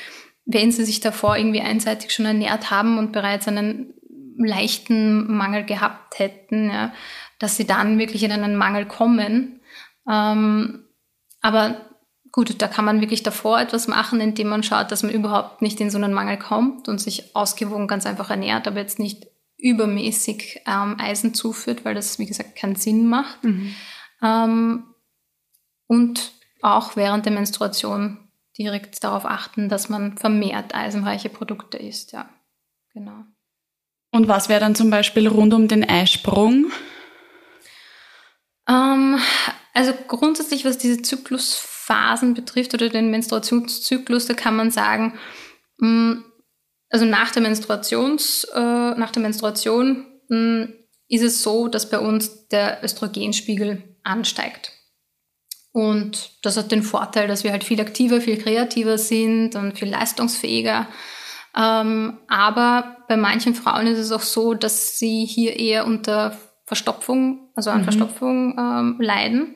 wenn 0.45 0.71
sie 0.71 0.85
sich 0.85 1.00
davor 1.00 1.38
irgendwie 1.38 1.62
einseitig 1.62 2.12
schon 2.12 2.25
ernährt 2.25 2.71
haben 2.71 2.97
und 2.97 3.12
bereits 3.12 3.47
einen 3.47 3.93
leichten 4.38 5.31
Mangel 5.33 5.63
gehabt 5.63 6.19
hätten, 6.19 6.69
ja, 6.69 6.93
dass 7.39 7.57
sie 7.57 7.65
dann 7.65 8.00
wirklich 8.00 8.23
in 8.23 8.31
einen 8.31 8.55
Mangel 8.55 8.85
kommen. 8.85 9.62
Ähm, 10.09 10.85
aber 11.41 11.77
gut, 12.31 12.62
da 12.62 12.67
kann 12.67 12.85
man 12.85 13.00
wirklich 13.00 13.23
davor 13.23 13.59
etwas 13.59 13.88
machen, 13.88 14.19
indem 14.19 14.47
man 14.47 14.63
schaut, 14.63 14.91
dass 14.91 15.03
man 15.03 15.13
überhaupt 15.13 15.62
nicht 15.62 15.79
in 15.79 15.89
so 15.89 15.97
einen 15.97 16.13
Mangel 16.13 16.38
kommt 16.38 16.88
und 16.88 17.00
sich 17.00 17.35
ausgewogen 17.35 17.88
ganz 17.88 18.05
einfach 18.05 18.29
ernährt, 18.29 18.67
aber 18.67 18.79
jetzt 18.79 19.00
nicht 19.00 19.27
übermäßig 19.57 20.62
ähm, 20.67 20.97
Eisen 21.00 21.33
zuführt, 21.33 21.85
weil 21.85 21.95
das, 21.95 22.19
wie 22.19 22.25
gesagt, 22.25 22.55
keinen 22.55 22.75
Sinn 22.75 23.07
macht. 23.07 23.43
Mhm. 23.43 23.75
Ähm, 24.21 24.83
und 25.88 26.31
auch 26.62 26.95
während 26.95 27.25
der 27.25 27.33
Menstruation 27.33 28.23
direkt 28.57 29.03
darauf 29.03 29.25
achten, 29.25 29.69
dass 29.69 29.89
man 29.89 30.17
vermehrt 30.17 30.75
eisenreiche 30.75 31.29
Produkte 31.29 31.77
isst, 31.77 32.12
ja. 32.12 32.29
Genau. 32.93 33.24
Und 34.12 34.27
was 34.27 34.48
wäre 34.48 34.60
dann 34.60 34.75
zum 34.75 34.91
Beispiel 34.91 35.27
rund 35.27 35.53
um 35.53 35.67
den 35.67 35.83
Eisprung? 35.83 36.72
Ähm, 38.69 39.17
also 39.74 39.93
grundsätzlich, 40.07 40.65
was 40.65 40.77
diese 40.77 41.01
Zyklusphasen 41.01 42.36
betrifft 42.36 42.75
oder 42.75 42.89
den 42.89 43.10
Menstruationszyklus, 43.10 44.27
da 44.27 44.36
kann 44.36 44.55
man 44.55 44.69
sagen, 44.69 45.17
mm, 45.79 46.13
also 46.89 47.05
nach 47.05 47.31
der, 47.31 47.41
Menstruations, 47.41 48.43
äh, 48.53 48.60
nach 48.60 49.10
der 49.10 49.24
Menstruation 49.24 50.05
mm, 50.29 50.65
ist 51.07 51.24
es 51.24 51.41
so, 51.41 51.67
dass 51.67 51.89
bei 51.89 51.98
uns 51.98 52.48
der 52.50 52.83
Östrogenspiegel 52.83 53.98
ansteigt. 54.03 54.72
Und 55.74 56.32
das 56.44 56.56
hat 56.56 56.72
den 56.72 56.84
Vorteil, 56.84 57.27
dass 57.27 57.44
wir 57.44 57.51
halt 57.51 57.63
viel 57.63 57.82
aktiver, 57.82 58.22
viel 58.22 58.38
kreativer 58.38 58.98
sind 58.98 59.56
und 59.56 59.77
viel 59.77 59.89
leistungsfähiger. 59.89 60.88
Ähm, 61.58 62.20
aber 62.27 62.98
bei 63.08 63.18
manchen 63.18 63.56
Frauen 63.56 63.88
ist 63.88 63.98
es 63.98 64.12
auch 64.12 64.22
so, 64.22 64.53
dass 64.53 64.98
sie 64.98 65.25
hier 65.25 65.60
eher 65.60 65.86
unter 65.86 66.38
Verstopfung, 66.65 67.50
also 67.56 67.72
an 67.72 67.82
mhm. 67.82 67.86
Verstopfung 67.86 68.56
ähm, 68.58 68.98
leiden. 69.00 69.56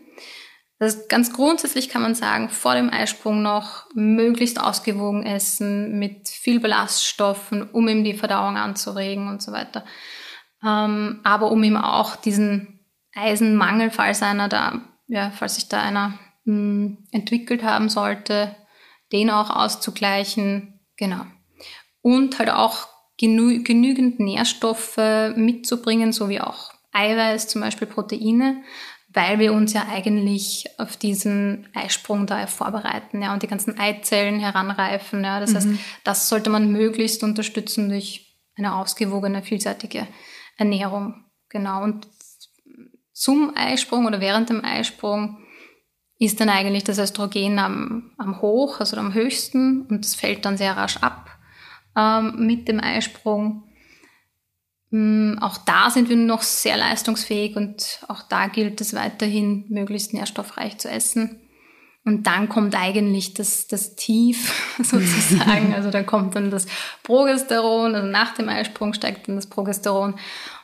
Das 0.80 1.08
ganz 1.08 1.34
grundsätzlich 1.34 1.90
kann 1.90 2.04
man 2.04 2.14
sagen, 2.14 2.50
vor 2.50 2.76
dem 2.76 2.90
Eisprung 2.92 3.42
noch 3.42 3.86
möglichst 3.96 4.60
ausgewogen 4.60 5.24
essen 5.24 5.98
mit 5.98 6.30
viel 6.30 6.60
Ballaststoffen, 6.60 7.64
um 7.72 7.88
ihm 7.88 8.04
die 8.04 8.14
Verdauung 8.14 8.58
anzuregen 8.58 9.28
und 9.28 9.42
so 9.42 9.52
weiter. 9.52 9.86
Ähm, 10.64 11.20
aber 11.24 11.52
um 11.52 11.64
ihm 11.64 11.78
auch 11.78 12.16
diesen 12.16 12.80
Eisenmangel, 13.16 13.90
falls 13.90 14.22
einer 14.22 14.50
da, 14.50 14.82
ja, 15.08 15.32
falls 15.32 15.56
sich 15.56 15.68
da 15.68 15.82
einer 15.82 16.20
mh, 16.46 16.54
hm, 16.54 16.98
entwickelt 17.12 17.64
haben 17.64 17.90
sollte, 17.90 18.56
den 19.12 19.30
auch 19.30 19.50
auszugleichen. 19.50 20.80
Genau. 20.98 21.26
Und 22.02 22.40
halt 22.40 22.50
auch 22.50 22.88
genü 23.18 23.64
genügend 23.64 24.20
Nährstoffe 24.20 25.00
mitzubringen, 25.36 26.12
so 26.12 26.30
wie 26.30 26.42
auch 26.42 26.74
Eiweiß, 26.94 27.48
zum 27.48 27.62
Beispiel 27.62 27.88
Proteine, 27.88 28.64
weil 29.10 29.40
wir 29.40 29.54
uns 29.54 29.74
ja 29.74 29.88
eigentlich 29.90 30.66
auf 30.78 30.98
diesen 30.98 31.68
Eisprung 31.74 32.28
da 32.28 32.46
vorbereiten, 32.48 33.22
ja, 33.22 33.34
und 33.34 33.44
die 33.44 33.48
ganzen 33.48 33.80
Eizellen 33.80 34.40
heranreifen, 34.40 35.24
ja. 35.24 35.40
Das 35.40 35.52
mhm. 35.52 35.56
heißt, 35.56 35.68
das 36.04 36.30
sollte 36.30 36.50
man 36.50 36.72
möglichst 36.72 37.24
unterstützen 37.24 37.90
durch 37.90 38.36
eine 38.56 38.76
ausgewogene, 38.76 39.44
vielseitige 39.44 40.08
Ernährung. 40.58 41.26
Genau. 41.50 41.84
Und 41.84 42.08
zum 43.18 43.52
Eisprung 43.56 44.06
oder 44.06 44.22
während 44.22 44.50
dem 44.50 44.64
Eisprung 44.64 45.40
ist 46.20 46.40
dann 46.40 46.50
eigentlich 46.50 46.84
das 46.84 47.00
Östrogen 47.00 47.58
am, 47.58 48.12
am 48.18 48.42
hoch, 48.42 48.80
also 48.80 48.96
am 48.98 49.14
höchsten, 49.14 49.88
und 49.88 50.06
das 50.06 50.14
fällt 50.14 50.46
dann 50.46 50.58
sehr 50.58 50.78
rasch 50.78 50.98
ab 50.98 51.32
ähm, 51.96 52.46
mit 52.46 52.68
dem 52.68 52.80
Eisprung. 52.80 53.64
Ähm, 54.92 55.40
auch 55.42 55.58
da 55.58 55.90
sind 55.90 56.10
wir 56.10 56.16
noch 56.16 56.44
sehr 56.44 56.78
leistungsfähig 56.78 57.56
und 57.56 58.00
auch 58.08 58.22
da 58.22 58.48
gilt 58.48 58.82
es 58.82 58.94
weiterhin, 58.94 59.66
möglichst 59.70 60.14
nährstoffreich 60.14 60.78
zu 60.78 60.90
essen. 60.90 61.42
Und 62.06 62.26
dann 62.26 62.48
kommt 62.48 62.74
eigentlich 62.74 63.34
das, 63.34 63.68
das 63.68 63.96
Tief 63.96 64.78
sozusagen. 64.84 65.74
also 65.76 65.90
dann 65.90 66.06
kommt 66.06 66.36
dann 66.36 66.52
das 66.52 66.68
Progesteron, 67.04 67.96
also 67.96 68.08
nach 68.08 68.36
dem 68.36 68.48
Eisprung 68.48 68.94
steigt 68.94 69.28
dann 69.28 69.36
das 69.36 69.48
Progesteron. 69.48 70.18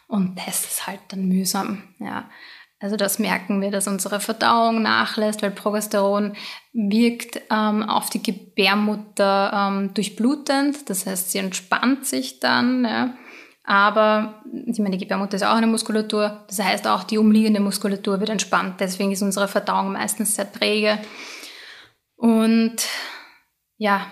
Und 0.08 0.38
das 0.46 0.66
ist 0.66 0.88
halt 0.88 1.00
dann 1.10 1.28
mühsam, 1.28 1.84
ja. 2.00 2.30
Also 2.84 2.98
das 2.98 3.18
merken 3.18 3.62
wir, 3.62 3.72
dass 3.72 3.88
unsere 3.88 4.20
Verdauung 4.20 4.82
nachlässt, 4.82 5.42
weil 5.42 5.52
Progesteron 5.52 6.36
wirkt 6.74 7.40
ähm, 7.50 7.82
auf 7.84 8.10
die 8.10 8.22
Gebärmutter 8.22 9.54
ähm, 9.54 9.94
durchblutend. 9.94 10.90
Das 10.90 11.06
heißt, 11.06 11.32
sie 11.32 11.38
entspannt 11.38 12.06
sich 12.06 12.42
dann. 12.42 12.84
Ja. 12.84 13.14
Aber 13.64 14.44
ich 14.68 14.80
meine, 14.80 14.98
die 14.98 15.04
Gebärmutter 15.06 15.38
ist 15.38 15.46
auch 15.46 15.56
eine 15.56 15.68
Muskulatur. 15.68 16.44
Das 16.48 16.62
heißt, 16.62 16.86
auch 16.86 17.06
die 17.06 17.18
umliegende 17.18 17.62
Muskulatur 17.62 18.20
wird 18.20 18.30
entspannt. 18.30 18.82
Deswegen 18.82 19.14
ist 19.14 19.22
unsere 19.22 19.48
Verdauung 19.48 19.94
meistens 19.94 20.36
sehr 20.36 20.52
träge. 20.52 21.00
Und 22.18 22.76
ja, 23.78 24.08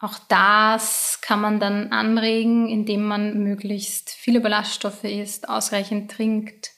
auch 0.00 0.18
das 0.28 1.18
kann 1.22 1.40
man 1.40 1.60
dann 1.60 1.92
anregen, 1.92 2.68
indem 2.68 3.04
man 3.04 3.42
möglichst 3.42 4.10
viele 4.10 4.40
Ballaststoffe 4.40 5.04
isst, 5.04 5.48
ausreichend 5.48 6.10
trinkt 6.10 6.74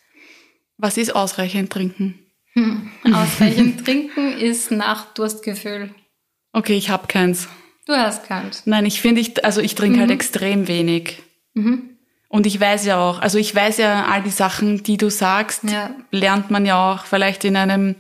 was 0.78 0.99
ist 0.99 1.14
ausreichend 1.14 1.73
trinken? 1.73 2.18
Hm. 2.52 2.90
Ausreichend 3.12 3.85
trinken 3.85 4.38
ist 4.38 4.70
nach 4.70 5.12
Durstgefühl. 5.14 5.94
Okay, 6.52 6.76
ich 6.76 6.90
habe 6.90 7.06
keins. 7.06 7.49
Du 7.87 7.94
hast 7.94 8.26
keins. 8.26 8.62
Nein, 8.66 8.85
ich 8.85 9.00
finde, 9.00 9.20
ich, 9.20 9.44
also 9.44 9.61
ich 9.61 9.75
trinke 9.75 9.99
halt 9.99 10.08
mhm. 10.08 10.11
halt 10.11 10.20
extrem 10.20 10.68
wenig. 10.68 11.23
Mhm. 11.54 11.90
Und 12.28 12.46
ich 12.46 12.58
weiß 12.58 12.85
ja 12.87 12.99
auch, 12.99 13.20
also 13.20 13.38
ich 13.38 13.54
weiß 13.54 13.78
ja 13.78 14.06
all 14.06 14.23
die 14.23 14.30
Sachen, 14.30 14.82
die 14.82 14.96
du 14.96 15.11
sagst, 15.11 15.64
ja. 15.64 15.94
lernt 16.11 16.50
man 16.50 16.66
ja 16.66 16.92
auch 16.92 17.04
vielleicht 17.04 17.44
in 17.44 17.56
einem, 17.56 17.94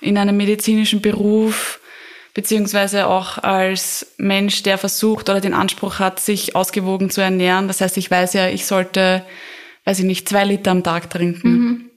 in 0.00 0.18
einem 0.18 0.36
medizinischen 0.36 1.00
Beruf, 1.00 1.80
beziehungsweise 2.34 3.06
auch 3.06 3.38
als 3.38 4.14
Mensch, 4.16 4.62
der 4.62 4.78
versucht 4.78 5.28
oder 5.28 5.40
den 5.40 5.54
Anspruch 5.54 5.98
hat, 5.98 6.20
sich 6.20 6.56
ausgewogen 6.56 7.10
zu 7.10 7.20
ernähren. 7.20 7.68
Das 7.68 7.80
heißt, 7.80 7.96
ich 7.96 8.10
weiß 8.10 8.32
ja, 8.34 8.48
ich 8.48 8.66
sollte, 8.66 9.24
weiß 9.84 9.98
ich 9.98 10.04
nicht, 10.04 10.28
zwei 10.28 10.44
Liter 10.44 10.70
am 10.70 10.82
Tag 10.82 11.10
trinken. 11.10 11.50
Mhm 11.50 11.88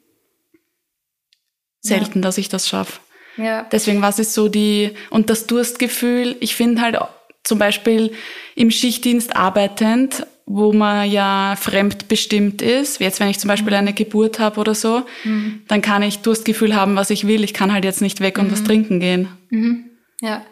selten, 1.86 2.20
ja. 2.20 2.22
dass 2.22 2.38
ich 2.38 2.50
das 2.50 2.68
schaffe. 2.68 3.00
Ja. 3.38 3.68
Deswegen, 3.72 4.02
was 4.02 4.20
ist 4.20 4.34
so 4.34 4.48
die, 4.48 4.92
und 5.10 5.30
das 5.30 5.48
Durstgefühl, 5.48 6.36
ich 6.40 6.56
finde 6.56 6.82
halt 6.82 6.98
zum 7.44 7.60
Beispiel 7.60 8.12
im 8.56 8.72
Schichtdienst 8.72 9.36
arbeitend, 9.36 10.26
wo 10.46 10.74
man 10.74 11.10
ja 11.10 11.56
fremdbestimmt 11.60 12.62
ist, 12.62 13.00
jetzt 13.00 13.20
wenn 13.20 13.30
ich 13.30 13.40
zum 13.40 13.48
Beispiel 13.48 13.72
mhm. 13.72 13.80
eine 13.80 13.94
Geburt 13.94 14.40
habe 14.40 14.60
oder 14.60 14.76
so, 14.76 15.04
mhm. 15.24 15.62
dann 15.68 15.82
kann 15.82 16.04
ich 16.04 16.20
Durstgefühl 16.20 16.76
haben, 16.76 16.96
was 16.96 17.10
ich 17.10 17.28
will. 17.28 17.44
Ich 17.44 17.54
kann 17.54 17.74
halt 17.74 17.84
jetzt 17.84 18.02
nicht 18.02 18.22
weg 18.22 18.38
und 18.38 18.48
mhm. 18.48 18.52
was 18.52 18.64
trinken 18.64 19.00
gehen. 19.00 19.28
Mhm. 19.50 19.86
Ja, 20.22 20.46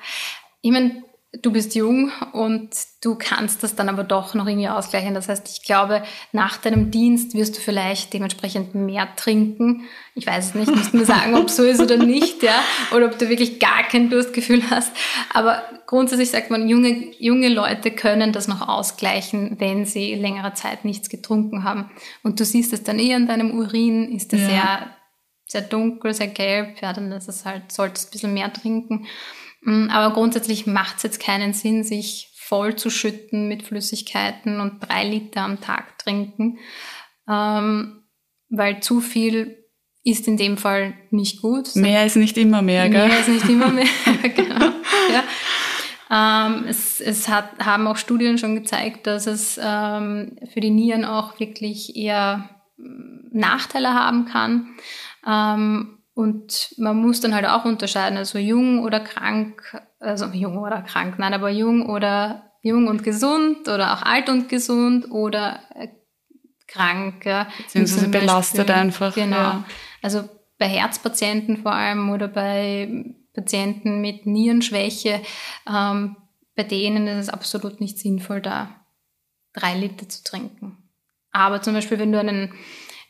ich 0.61 0.71
meine, 0.71 1.03
du 1.41 1.51
bist 1.51 1.73
jung 1.73 2.11
und 2.31 2.69
du 3.01 3.15
kannst 3.15 3.63
das 3.63 3.75
dann 3.75 3.89
aber 3.89 4.03
doch 4.03 4.35
noch 4.35 4.47
irgendwie 4.47 4.67
ausgleichen. 4.67 5.15
Das 5.15 5.29
heißt, 5.29 5.49
ich 5.49 5.63
glaube, 5.63 6.03
nach 6.31 6.57
deinem 6.57 6.91
Dienst 6.91 7.33
wirst 7.33 7.57
du 7.57 7.61
vielleicht 7.61 8.13
dementsprechend 8.13 8.75
mehr 8.75 9.15
trinken. 9.15 9.85
Ich 10.13 10.27
weiß 10.27 10.49
es 10.49 10.55
nicht, 10.55 10.73
musst 10.75 10.93
mir 10.93 11.05
sagen, 11.05 11.33
ob 11.35 11.49
so 11.49 11.63
ist 11.63 11.81
oder 11.81 11.97
nicht, 11.97 12.43
ja, 12.43 12.63
oder 12.95 13.07
ob 13.07 13.17
du 13.17 13.29
wirklich 13.29 13.59
gar 13.59 13.83
kein 13.83 14.11
Durstgefühl 14.11 14.61
hast. 14.69 14.95
Aber 15.33 15.63
grundsätzlich 15.87 16.29
sagt 16.29 16.51
man, 16.51 16.69
junge, 16.69 17.11
junge 17.17 17.49
Leute 17.49 17.89
können 17.89 18.31
das 18.31 18.47
noch 18.47 18.67
ausgleichen, 18.67 19.55
wenn 19.59 19.85
sie 19.85 20.13
längere 20.13 20.53
Zeit 20.53 20.85
nichts 20.85 21.09
getrunken 21.09 21.63
haben. 21.63 21.89
Und 22.21 22.39
du 22.39 22.45
siehst 22.45 22.73
es 22.73 22.83
dann 22.83 22.99
eh 22.99 23.15
an 23.15 23.27
deinem 23.27 23.57
Urin, 23.57 24.15
ist 24.15 24.33
der 24.33 24.39
ja. 24.39 24.45
sehr, 24.45 24.89
sehr 25.47 25.61
dunkel, 25.61 26.13
sehr 26.13 26.27
gelb, 26.27 26.79
ja, 26.81 26.93
dann 26.93 27.11
ist 27.11 27.27
es 27.27 27.43
halt, 27.43 27.71
solltest 27.71 28.09
ein 28.09 28.11
bisschen 28.11 28.33
mehr 28.35 28.53
trinken. 28.53 29.07
Mm, 29.63 29.89
aber 29.89 30.13
grundsätzlich 30.13 30.67
macht 30.67 30.97
es 30.97 31.03
jetzt 31.03 31.19
keinen 31.19 31.53
Sinn, 31.53 31.83
sich 31.83 32.29
voll 32.35 32.75
zu 32.75 32.89
schütten 32.89 33.47
mit 33.47 33.63
Flüssigkeiten 33.63 34.59
und 34.59 34.79
drei 34.79 35.05
Liter 35.07 35.41
am 35.41 35.61
Tag 35.61 35.97
trinken, 35.97 36.59
ähm, 37.27 38.03
weil 38.49 38.81
zu 38.81 39.01
viel 39.01 39.57
ist 40.03 40.27
in 40.27 40.37
dem 40.37 40.57
Fall 40.57 40.93
nicht 41.11 41.41
gut. 41.41 41.75
Mehr 41.75 42.05
ist 42.05 42.17
nicht 42.17 42.37
immer 42.37 42.61
mehr, 42.61 42.89
gell? 42.89 43.07
Mehr 43.07 43.19
ist 43.19 43.29
nicht 43.29 43.49
immer 43.49 43.69
mehr, 43.69 43.87
genau. 44.35 44.71
Ja. 45.11 45.23
Ähm, 46.11 46.65
es 46.67 46.99
es 46.99 47.29
hat, 47.29 47.57
haben 47.59 47.87
auch 47.87 47.97
Studien 47.97 48.37
schon 48.37 48.55
gezeigt, 48.55 49.07
dass 49.07 49.25
es 49.25 49.59
ähm, 49.63 50.37
für 50.53 50.59
die 50.59 50.69
Nieren 50.69 51.05
auch 51.05 51.39
wirklich 51.39 51.95
eher 51.95 52.49
Nachteile 53.31 53.93
haben 53.93 54.25
kann. 54.25 54.75
Und 56.13 56.75
man 56.77 56.97
muss 56.97 57.21
dann 57.21 57.33
halt 57.33 57.47
auch 57.47 57.65
unterscheiden, 57.65 58.17
also 58.17 58.37
jung 58.37 58.83
oder 58.83 58.99
krank, 58.99 59.81
also 59.99 60.25
jung 60.33 60.57
oder 60.57 60.81
krank, 60.81 61.17
nein, 61.17 61.33
aber 61.33 61.49
jung 61.49 61.89
oder 61.89 62.51
jung 62.61 62.87
und 62.87 63.03
gesund 63.03 63.67
oder 63.67 63.93
auch 63.93 64.03
alt 64.03 64.29
und 64.29 64.47
gesund 64.47 65.11
oder 65.11 65.59
äh, 65.75 65.89
krank. 66.67 67.25
Ja. 67.25 67.47
Beziehungsweise 67.57 68.07
belastet 68.09 68.71
einfach. 68.71 69.13
Genau. 69.15 69.35
Ja. 69.35 69.65
Also 70.01 70.29
bei 70.57 70.67
Herzpatienten 70.67 71.57
vor 71.57 71.73
allem 71.73 72.09
oder 72.11 72.27
bei 72.27 73.15
Patienten 73.33 74.01
mit 74.01 74.25
Nierenschwäche, 74.25 75.21
ähm, 75.67 76.15
bei 76.55 76.63
denen 76.63 77.07
ist 77.07 77.17
es 77.17 77.29
absolut 77.29 77.81
nicht 77.81 77.97
sinnvoll, 77.97 78.41
da 78.41 78.69
drei 79.53 79.75
Liter 79.75 80.07
zu 80.07 80.23
trinken. 80.23 80.77
Aber 81.31 81.61
zum 81.61 81.73
Beispiel, 81.73 81.97
wenn 81.99 82.11
du 82.11 82.19
einen 82.19 82.53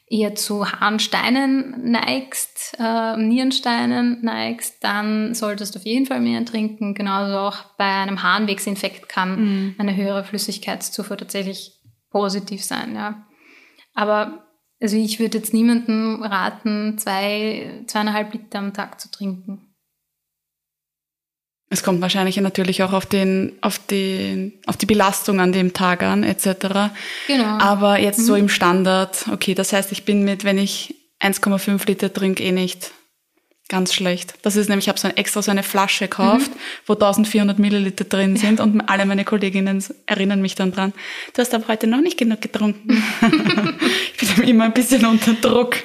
eher 0.08 0.36
zu 0.36 0.72
Harnsteinen 0.72 1.92
neigst, 1.92 2.76
äh, 2.80 3.18
Nierensteinen 3.18 4.24
neigst, 4.24 4.84
dann 4.84 5.34
solltest 5.34 5.76
du 5.76 5.80
auf 5.80 5.86
jeden 5.86 6.06
Fall 6.06 6.20
mehr 6.20 6.46
trinken. 6.46 6.94
Genauso 6.94 7.38
auch 7.38 7.76
bei 7.78 7.86
einem 7.86 8.22
Harnwegsinfekt 8.22 9.10
kann 9.10 9.42
mhm. 9.42 9.76
eine 9.78 9.96
höhere 9.96 10.24
Flüssigkeitszufuhr 10.24 11.18
tatsächlich 11.18 11.80
positiv 12.10 12.64
sein. 12.64 12.96
Ja. 12.96 13.26
Aber 13.94 14.44
also 14.82 14.98
ich 14.98 15.20
würde 15.20 15.38
jetzt 15.38 15.54
niemandem 15.54 16.22
raten, 16.22 16.98
zwei, 16.98 17.84
zweieinhalb 17.88 18.34
Liter 18.34 18.60
am 18.60 18.74
Tag 18.74 19.00
zu 19.00 19.10
trinken. 19.10 19.73
Es 21.74 21.82
kommt 21.82 22.02
wahrscheinlich 22.02 22.38
natürlich 22.38 22.84
auch 22.84 22.94
auf 22.94 23.08
den, 23.08 23.54
auf 23.62 23.80
den, 23.80 24.54
auf 24.68 24.78
die 24.78 24.86
Belastung 24.86 25.40
an 25.40 25.52
dem 25.52 25.74
Tag 25.74 26.04
an, 26.04 26.24
etc. 26.24 26.94
Genau. 27.26 27.58
Aber 27.58 28.00
jetzt 28.00 28.20
mhm. 28.20 28.24
so 28.24 28.36
im 28.36 28.48
Standard, 28.48 29.26
okay, 29.32 29.56
das 29.56 29.74
heißt, 29.74 29.92
ich 29.92 30.06
bin 30.06 30.24
mit, 30.24 30.44
wenn 30.44 30.60
ich 30.60 30.94
1,5 31.20 31.88
Liter 31.88 32.14
trinke, 32.14 32.44
eh 32.44 32.52
nicht 32.52 32.92
ganz 33.70 33.92
schlecht. 33.92 34.36
Das 34.44 34.56
ist 34.56 34.70
nämlich, 34.70 34.86
ich 34.86 34.90
habe 34.90 35.00
so 35.00 35.08
ein, 35.08 35.18
extra 35.18 35.42
so 35.42 35.50
eine 35.50 35.64
Flasche 35.64 36.06
gekauft, 36.08 36.52
mhm. 36.52 36.60
wo 36.86 36.94
1400 36.94 37.58
Milliliter 37.58 38.04
drin 38.04 38.38
sind 38.38 38.60
und 38.60 38.82
alle 38.82 39.08
meine 39.08 39.26
Kolleginnen 39.26 39.84
erinnern 40.06 40.44
mich 40.44 40.54
dann 40.54 40.72
dran. 40.72 40.94
Du 41.34 41.42
hast 41.42 41.56
aber 41.56 41.70
heute 41.70 41.88
noch 41.88 42.02
nicht 42.02 42.20
genug 42.20 42.40
getrunken. 42.40 43.02
ich 44.22 44.36
bin 44.36 44.48
immer 44.48 44.66
ein 44.66 44.74
bisschen 44.74 45.08
unter 45.08 45.34
Druck, 45.34 45.78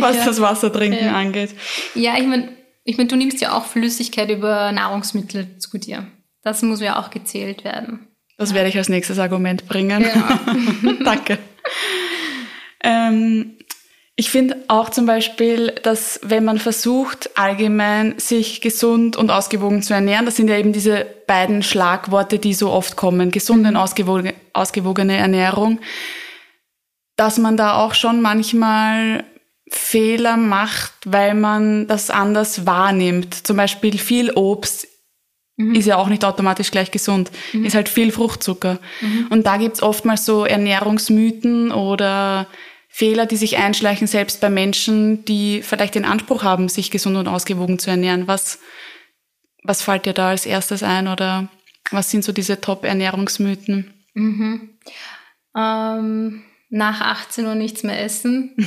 was 0.00 0.16
ja. 0.16 0.24
das 0.24 0.40
Wassertrinken 0.40 1.06
ja. 1.06 1.14
angeht. 1.14 1.50
Ja, 1.94 2.18
ich 2.18 2.26
meine, 2.26 2.48
ich 2.86 2.96
meine, 2.96 3.08
du 3.08 3.16
nimmst 3.16 3.40
ja 3.40 3.52
auch 3.52 3.66
Flüssigkeit 3.66 4.30
über 4.30 4.72
Nahrungsmittel 4.72 5.58
zu 5.58 5.76
dir. 5.76 6.06
Das 6.42 6.62
muss 6.62 6.80
ja 6.80 6.98
auch 7.00 7.10
gezählt 7.10 7.64
werden. 7.64 8.06
Das 8.38 8.54
werde 8.54 8.68
ich 8.68 8.76
als 8.78 8.88
nächstes 8.88 9.18
Argument 9.18 9.66
bringen. 9.66 10.02
Genau. 10.04 10.94
Danke. 11.04 11.38
ähm, 12.82 13.56
Ich 14.14 14.30
finde 14.30 14.56
auch 14.68 14.88
zum 14.90 15.04
Beispiel, 15.04 15.74
dass 15.82 16.20
wenn 16.22 16.44
man 16.44 16.58
versucht, 16.58 17.36
allgemein 17.36 18.18
sich 18.18 18.60
gesund 18.60 19.16
und 19.16 19.30
ausgewogen 19.30 19.82
zu 19.82 19.92
ernähren, 19.92 20.24
das 20.24 20.36
sind 20.36 20.48
ja 20.48 20.56
eben 20.56 20.72
diese 20.72 21.06
beiden 21.26 21.62
Schlagworte, 21.62 22.38
die 22.38 22.54
so 22.54 22.70
oft 22.70 22.96
kommen, 22.96 23.30
gesunde 23.30 23.68
und 23.68 23.76
ausgewogene, 23.76 24.34
ausgewogene 24.54 25.16
Ernährung, 25.16 25.80
dass 27.16 27.36
man 27.36 27.56
da 27.56 27.74
auch 27.74 27.94
schon 27.94 28.22
manchmal 28.22 29.24
Fehler 29.68 30.36
macht, 30.36 30.92
weil 31.04 31.34
man 31.34 31.86
das 31.86 32.10
anders 32.10 32.66
wahrnimmt. 32.66 33.46
Zum 33.46 33.56
Beispiel 33.56 33.98
viel 33.98 34.30
Obst 34.32 34.86
mhm. 35.56 35.74
ist 35.74 35.86
ja 35.86 35.96
auch 35.96 36.08
nicht 36.08 36.24
automatisch 36.24 36.70
gleich 36.70 36.90
gesund, 36.90 37.30
mhm. 37.52 37.64
ist 37.64 37.74
halt 37.74 37.88
viel 37.88 38.12
Fruchtzucker. 38.12 38.78
Mhm. 39.00 39.26
Und 39.30 39.46
da 39.46 39.56
gibt's 39.56 39.82
oftmals 39.82 40.24
so 40.24 40.44
Ernährungsmythen 40.44 41.72
oder 41.72 42.46
Fehler, 42.88 43.26
die 43.26 43.36
sich 43.36 43.58
einschleichen, 43.58 44.06
selbst 44.06 44.40
bei 44.40 44.48
Menschen, 44.48 45.24
die 45.24 45.62
vielleicht 45.62 45.96
den 45.96 46.04
Anspruch 46.04 46.44
haben, 46.44 46.68
sich 46.68 46.90
gesund 46.90 47.16
und 47.16 47.28
ausgewogen 47.28 47.78
zu 47.78 47.90
ernähren. 47.90 48.28
Was, 48.28 48.60
was 49.64 49.82
fällt 49.82 50.06
dir 50.06 50.14
da 50.14 50.30
als 50.30 50.46
erstes 50.46 50.82
ein 50.82 51.08
oder 51.08 51.48
was 51.90 52.10
sind 52.10 52.24
so 52.24 52.32
diese 52.32 52.60
Top-Ernährungsmythen? 52.60 53.92
Mhm. 54.14 54.78
Ähm, 55.56 56.44
nach 56.70 57.00
18 57.00 57.46
Uhr 57.46 57.54
nichts 57.54 57.82
mehr 57.82 58.02
essen. 58.02 58.56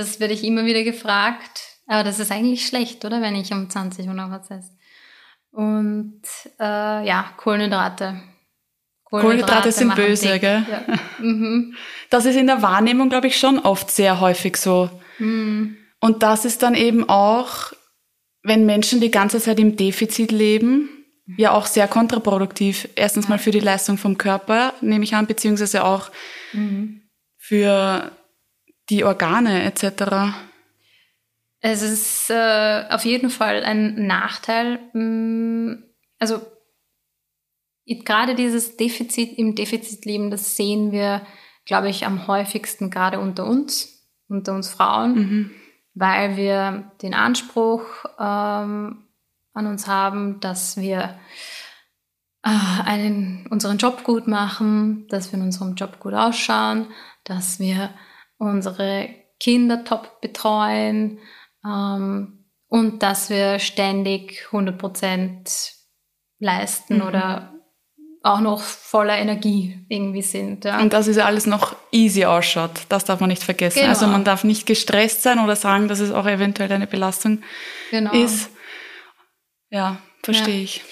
das 0.00 0.20
werde 0.20 0.34
ich 0.34 0.44
immer 0.44 0.64
wieder 0.64 0.82
gefragt. 0.82 1.78
Aber 1.86 2.04
das 2.04 2.18
ist 2.18 2.30
eigentlich 2.30 2.66
schlecht, 2.66 3.04
oder? 3.04 3.20
Wenn 3.20 3.34
ich 3.34 3.52
um 3.52 3.68
20 3.68 4.06
Uhr 4.06 4.14
noch 4.14 4.30
was 4.30 4.50
esse. 4.50 4.70
Und 5.50 6.22
äh, 6.60 7.06
ja, 7.06 7.32
Kohlenhydrate. 7.36 8.20
Kohlenhydrate, 9.04 9.72
sind 9.72 9.94
böse, 9.96 10.38
gell? 10.38 10.64
Ja. 10.70 10.98
Mhm. 11.18 11.74
Das 12.10 12.26
ist 12.26 12.36
in 12.36 12.48
der 12.48 12.60
Wahrnehmung, 12.60 13.08
glaube 13.08 13.28
ich, 13.28 13.38
schon 13.38 13.60
oft 13.60 13.90
sehr 13.90 14.20
häufig 14.20 14.56
so. 14.56 14.90
Mhm. 15.18 15.76
Und 16.00 16.24
das 16.24 16.44
ist 16.44 16.62
dann 16.62 16.74
eben 16.74 17.08
auch, 17.08 17.72
wenn 18.42 18.66
Menschen 18.66 19.00
die 19.00 19.12
ganze 19.12 19.40
Zeit 19.40 19.60
im 19.60 19.76
Defizit 19.76 20.32
leben, 20.32 20.88
ja 21.36 21.52
auch 21.52 21.66
sehr 21.66 21.86
kontraproduktiv. 21.86 22.88
Erstens 22.96 23.28
mal 23.28 23.38
für 23.38 23.50
die 23.50 23.60
Leistung 23.60 23.96
vom 23.96 24.18
Körper, 24.18 24.74
nehme 24.80 25.04
ich 25.04 25.14
an, 25.14 25.26
beziehungsweise 25.26 25.84
auch 25.84 26.10
mhm. 26.52 27.02
für 27.36 28.10
die 28.90 29.04
Organe 29.04 29.62
etc. 29.64 30.34
Es 31.60 31.82
ist 31.82 32.30
äh, 32.30 32.84
auf 32.90 33.04
jeden 33.04 33.30
Fall 33.30 33.62
ein 33.64 34.06
Nachteil. 34.06 34.80
Mm, 34.92 35.84
also 36.18 36.40
gerade 37.86 38.34
dieses 38.34 38.76
Defizit 38.76 39.38
im 39.38 39.54
Defizitleben, 39.54 40.30
das 40.30 40.56
sehen 40.56 40.92
wir, 40.92 41.26
glaube 41.64 41.88
ich, 41.88 42.06
am 42.06 42.26
häufigsten 42.26 42.90
gerade 42.90 43.20
unter 43.20 43.46
uns, 43.46 44.08
unter 44.28 44.54
uns 44.54 44.68
Frauen, 44.68 45.14
mhm. 45.14 45.50
weil 45.94 46.36
wir 46.36 46.92
den 47.02 47.14
Anspruch 47.14 47.82
ähm, 48.18 49.06
an 49.52 49.66
uns 49.66 49.86
haben, 49.86 50.40
dass 50.40 50.76
wir 50.76 51.18
äh, 52.42 52.82
einen, 52.84 53.46
unseren 53.50 53.78
Job 53.78 54.04
gut 54.04 54.26
machen, 54.26 55.06
dass 55.08 55.32
wir 55.32 55.38
in 55.38 55.44
unserem 55.44 55.74
Job 55.74 56.00
gut 56.00 56.14
ausschauen, 56.14 56.86
dass 57.24 57.58
wir 57.60 57.90
unsere 58.40 59.10
Kinder 59.38 59.84
top 59.84 60.20
betreuen 60.20 61.18
ähm, 61.64 62.46
und 62.68 63.02
dass 63.02 63.30
wir 63.30 63.58
ständig 63.58 64.46
100 64.46 64.78
Prozent 64.78 65.72
leisten 66.38 66.96
mhm. 66.96 67.02
oder 67.02 67.54
auch 68.22 68.40
noch 68.40 68.60
voller 68.60 69.16
Energie 69.16 69.78
irgendwie 69.88 70.22
sind. 70.22 70.64
Ja. 70.64 70.78
Und 70.80 70.92
dass 70.92 71.06
es 71.06 71.18
alles 71.18 71.46
noch 71.46 71.74
easy 71.90 72.24
ausschaut, 72.24 72.82
das 72.88 73.04
darf 73.04 73.20
man 73.20 73.30
nicht 73.30 73.42
vergessen. 73.42 73.78
Genau. 73.78 73.90
Also 73.90 74.06
man 74.06 74.24
darf 74.24 74.44
nicht 74.44 74.66
gestresst 74.66 75.22
sein 75.22 75.38
oder 75.38 75.56
sagen, 75.56 75.88
dass 75.88 76.00
es 76.00 76.10
auch 76.10 76.26
eventuell 76.26 76.70
eine 76.72 76.86
Belastung 76.86 77.42
genau. 77.90 78.12
ist. 78.12 78.50
Ja, 79.70 79.98
verstehe 80.22 80.58
ja. 80.58 80.64
ich. 80.64 80.82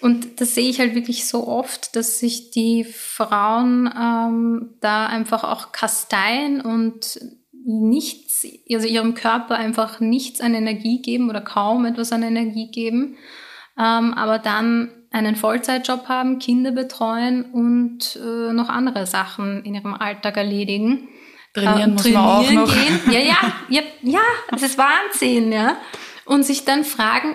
Und 0.00 0.40
das 0.40 0.54
sehe 0.54 0.70
ich 0.70 0.80
halt 0.80 0.94
wirklich 0.94 1.26
so 1.26 1.46
oft, 1.46 1.94
dass 1.94 2.20
sich 2.20 2.50
die 2.50 2.84
Frauen 2.84 3.92
ähm, 3.94 4.74
da 4.80 5.06
einfach 5.06 5.44
auch 5.44 5.72
kasteien 5.72 6.60
und 6.62 7.20
nichts, 7.64 8.46
also 8.72 8.86
ihrem 8.86 9.14
Körper 9.14 9.56
einfach 9.56 10.00
nichts 10.00 10.40
an 10.40 10.54
Energie 10.54 11.02
geben 11.02 11.28
oder 11.28 11.42
kaum 11.42 11.84
etwas 11.84 12.12
an 12.12 12.22
Energie 12.22 12.70
geben, 12.70 13.16
ähm, 13.78 14.14
aber 14.14 14.38
dann 14.38 14.90
einen 15.10 15.36
Vollzeitjob 15.36 16.08
haben, 16.08 16.38
Kinder 16.38 16.70
betreuen 16.70 17.44
und 17.44 18.16
äh, 18.16 18.52
noch 18.52 18.68
andere 18.68 19.06
Sachen 19.06 19.64
in 19.64 19.74
ihrem 19.74 19.94
Alltag 19.94 20.36
erledigen. 20.36 21.08
Trainieren 21.52 21.90
äh, 21.90 21.92
muss 21.92 22.02
trainieren 22.02 22.54
man 22.54 22.64
auch 22.64 22.68
noch. 22.68 22.74
Gehen. 22.74 23.00
Ja, 23.10 23.18
ja, 23.18 23.36
ja, 23.68 23.82
ja, 24.02 24.20
das 24.50 24.62
ist 24.62 24.78
Wahnsinn, 24.78 25.52
ja. 25.52 25.76
Und 26.24 26.44
sich 26.44 26.64
dann 26.64 26.84
fragen, 26.84 27.34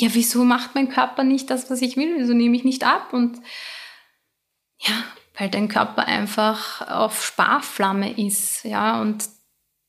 ja, 0.00 0.08
wieso 0.12 0.44
macht 0.44 0.74
mein 0.74 0.88
Körper 0.88 1.24
nicht 1.24 1.50
das, 1.50 1.70
was 1.70 1.82
ich 1.82 1.96
will? 1.96 2.16
Wieso 2.18 2.32
nehme 2.32 2.56
ich 2.56 2.64
nicht 2.64 2.84
ab? 2.84 3.12
Und 3.12 3.40
ja, 4.78 4.94
weil 5.36 5.50
dein 5.50 5.68
Körper 5.68 6.06
einfach 6.06 6.88
auf 6.88 7.24
Sparflamme 7.24 8.18
ist, 8.18 8.64
ja, 8.64 9.00
und 9.00 9.24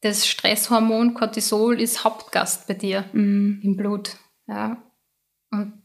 das 0.02 0.28
Stresshormon 0.28 1.13
Cortisol 1.13 1.80
ist 1.80 2.04
Hauptgast 2.04 2.67
bei 2.67 2.74
dir 2.74 3.06
mhm. 3.13 3.60
im 3.63 3.78
Blut, 3.78 4.17
ja. 4.48 4.82
Und 5.52 5.84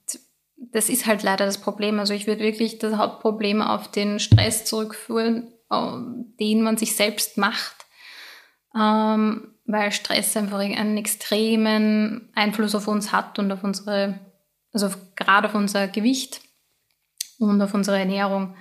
das 0.57 0.89
ist 0.89 1.07
halt 1.07 1.23
leider 1.23 1.45
das 1.45 1.61
Problem. 1.61 1.99
Also 1.99 2.15
ich 2.15 2.27
würde 2.27 2.43
wirklich 2.43 2.79
das 2.79 2.97
Hauptproblem 2.97 3.61
auf 3.61 3.91
den 3.91 4.19
Stress 4.21 4.65
zurückführen, 4.65 5.53
den 5.71 6.63
man 6.63 6.77
sich 6.77 6.97
selbst 6.97 7.37
macht, 7.37 7.87
ähm, 8.79 9.54
weil 9.67 9.93
Stress 9.93 10.37
einfach 10.37 10.59
einen 10.59 10.97
extremen 10.97 12.31
Einfluss 12.35 12.75
auf 12.75 12.89
uns 12.89 13.13
hat 13.13 13.39
und 13.39 13.51
auf 13.51 13.65
unsere, 13.65 14.21
also 14.73 14.91
gerade 15.17 15.49
auf 15.49 15.55
unser 15.55 15.89
Gewicht 15.89 16.41
und 17.39 17.61
auf 17.63 17.75
unsere 17.75 17.99
Ernährung. 17.99 18.57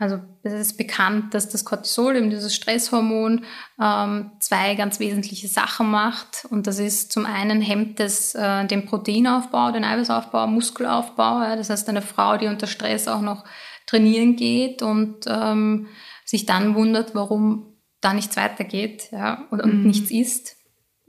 Also 0.00 0.18
es 0.42 0.54
ist 0.54 0.78
bekannt, 0.78 1.34
dass 1.34 1.50
das 1.50 1.66
Cortisol, 1.66 2.16
eben 2.16 2.30
dieses 2.30 2.54
Stresshormon, 2.54 3.44
ähm, 3.78 4.32
zwei 4.40 4.74
ganz 4.74 4.98
wesentliche 4.98 5.46
Sachen 5.46 5.90
macht. 5.90 6.46
Und 6.48 6.66
das 6.66 6.78
ist 6.78 7.12
zum 7.12 7.26
einen 7.26 7.60
hemmt 7.60 8.00
es 8.00 8.34
äh, 8.34 8.64
den 8.66 8.86
Proteinaufbau, 8.86 9.72
den 9.72 9.84
Eiweißaufbau, 9.84 10.46
Muskelaufbau. 10.46 11.42
Ja. 11.42 11.54
Das 11.54 11.68
heißt, 11.68 11.86
eine 11.90 12.00
Frau, 12.00 12.38
die 12.38 12.46
unter 12.46 12.66
Stress 12.66 13.08
auch 13.08 13.20
noch 13.20 13.44
trainieren 13.86 14.36
geht 14.36 14.80
und 14.80 15.26
ähm, 15.26 15.88
sich 16.24 16.46
dann 16.46 16.74
wundert, 16.74 17.14
warum 17.14 17.69
da 18.00 18.14
nichts 18.14 18.36
weitergeht 18.36 19.08
ja, 19.12 19.46
und, 19.50 19.62
und 19.62 19.80
mhm. 19.80 19.86
nichts 19.86 20.10
isst, 20.10 20.56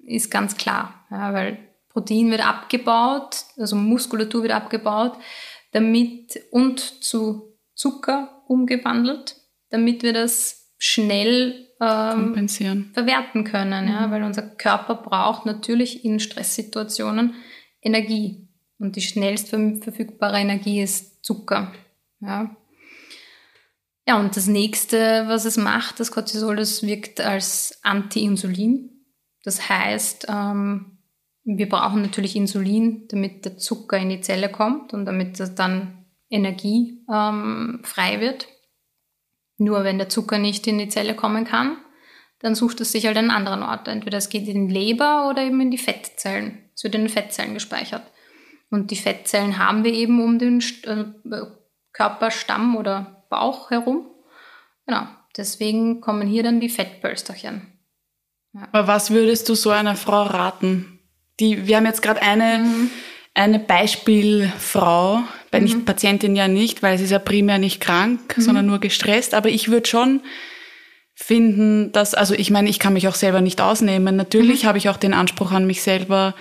ist 0.06 0.32
ganz 0.32 0.58
klar. 0.58 1.06
Ja, 1.10 1.34
weil 1.34 1.58
Protein 1.90 2.32
wird 2.32 2.46
abgebaut, 2.46 3.46
also 3.58 3.76
Muskulatur 3.76 4.44
wird 4.44 4.54
abgebaut, 4.54 5.18
damit 5.72 6.40
und 6.52 6.80
zu 7.04 7.58
Zucker 7.76 8.44
umgewandelt, 8.48 9.38
damit 9.70 10.04
wir 10.04 10.14
das 10.14 10.74
schnell 10.78 11.68
ähm, 11.80 12.48
verwerten 12.94 13.44
können, 13.44 13.86
mhm. 13.86 13.92
ja, 13.92 14.12
weil 14.12 14.24
unser 14.24 14.44
Körper 14.44 14.96
braucht 14.96 15.46
natürlich 15.46 16.06
in 16.06 16.20
Stresssituationen 16.20 17.36
Energie 17.82 18.48
und 18.78 18.96
die 18.96 19.02
schnellst 19.02 19.50
verfügbare 19.50 20.38
Energie 20.38 20.82
ist 20.82 21.24
Zucker. 21.26 21.74
Ja. 22.20 22.56
Ja, 24.08 24.20
und 24.20 24.36
das 24.36 24.48
nächste, 24.48 25.28
was 25.28 25.46
es 25.46 25.58
macht, 25.58 26.00
das 26.00 26.12
Cortisol, 26.12 26.56
das 26.56 26.84
wirkt 26.84 27.22
als 27.22 27.80
Anti-Insulin. 27.84 29.06
Das 29.44 29.70
heißt, 29.70 30.28
ähm, 30.30 30.98
wir 31.44 31.70
brauchen 31.70 32.02
natürlich 32.02 32.36
Insulin, 32.36 33.08
damit 33.10 33.46
der 33.46 33.58
Zucker 33.58 33.98
in 33.98 34.10
die 34.10 34.22
Zelle 34.22 34.50
kommt 34.50 34.94
und 34.94 35.06
damit 35.06 35.40
dann 35.58 36.06
Energie 36.30 37.04
ähm, 37.12 37.82
frei 37.84 38.20
wird. 38.22 38.48
Nur 39.58 39.84
wenn 39.84 39.98
der 39.98 40.10
Zucker 40.10 40.40
nicht 40.40 40.66
in 40.68 40.80
die 40.80 40.90
Zelle 40.90 41.16
kommen 41.16 41.46
kann, 41.46 41.78
dann 42.40 42.56
sucht 42.56 42.82
es 42.82 42.92
sich 42.92 43.06
halt 43.06 43.18
einen 43.18 43.30
anderen 43.30 43.62
Ort. 43.62 43.88
Entweder 43.88 44.18
es 44.18 44.30
geht 44.30 44.48
in 44.48 44.68
die 44.68 44.74
Leber 44.74 45.30
oder 45.30 45.44
eben 45.44 45.62
in 45.62 45.70
die 45.70 45.78
Fettzellen. 45.78 46.70
Es 46.74 46.84
wird 46.84 46.96
in 46.96 47.02
den 47.02 47.10
Fettzellen 47.10 47.54
gespeichert. 47.54 48.04
Und 48.72 48.90
die 48.90 48.96
Fettzellen 48.96 49.60
haben 49.60 49.84
wir 49.84 49.94
eben 49.94 50.24
um 50.24 50.40
den 50.40 50.64
äh, 50.84 51.06
Körperstamm 51.92 52.76
oder 52.78 53.21
Bauch 53.32 53.72
herum. 53.72 54.06
Genau. 54.86 55.08
Deswegen 55.36 56.02
kommen 56.02 56.28
hier 56.28 56.44
dann 56.44 56.60
die 56.60 56.70
Fettpölsterchen. 56.70 57.72
Ja. 58.54 58.68
Aber 58.72 58.88
was 58.88 59.12
würdest 59.12 59.50
du 59.50 59.56
so 59.56 59.70
einer 59.72 59.96
Frau 59.96 60.24
raten? 60.24 61.00
Die, 61.40 61.66
wir 61.68 61.78
haben 61.78 61.86
jetzt 61.86 62.02
gerade 62.02 62.22
eine, 62.22 62.60
mhm. 62.60 62.92
eine 63.34 63.60
Beispielfrau, 63.60 65.24
bei 65.50 65.60
mhm. 65.60 65.64
nicht 65.64 65.86
Patientin 65.86 66.36
ja 66.36 66.48
nicht, 66.48 66.84
weil 66.84 66.98
sie 66.98 67.06
ist 67.06 67.12
ja 67.12 67.20
primär 67.20 67.58
nicht 67.58 67.80
krank, 67.80 68.38
mhm. 68.38 68.42
sondern 68.42 68.66
nur 68.66 68.80
gestresst. 68.80 69.34
Aber 69.34 69.50
ich 69.50 69.70
würde 69.70 69.88
schon 69.88 70.22
finden, 71.16 71.92
dass, 71.94 72.14
also 72.14 72.34
ich 72.34 72.52
meine, 72.52 72.70
ich 72.70 72.80
kann 72.80 72.94
mich 72.94 73.08
auch 73.08 73.16
selber 73.16 73.42
nicht 73.42 73.62
ausnehmen. 73.62 74.16
Natürlich 74.18 74.64
mhm. 74.64 74.68
habe 74.68 74.78
ich 74.78 74.90
auch 74.90 74.98
den 74.98 75.14
Anspruch 75.14 75.52
an 75.52 75.66
mich 75.66 75.82
selber, 75.82 76.36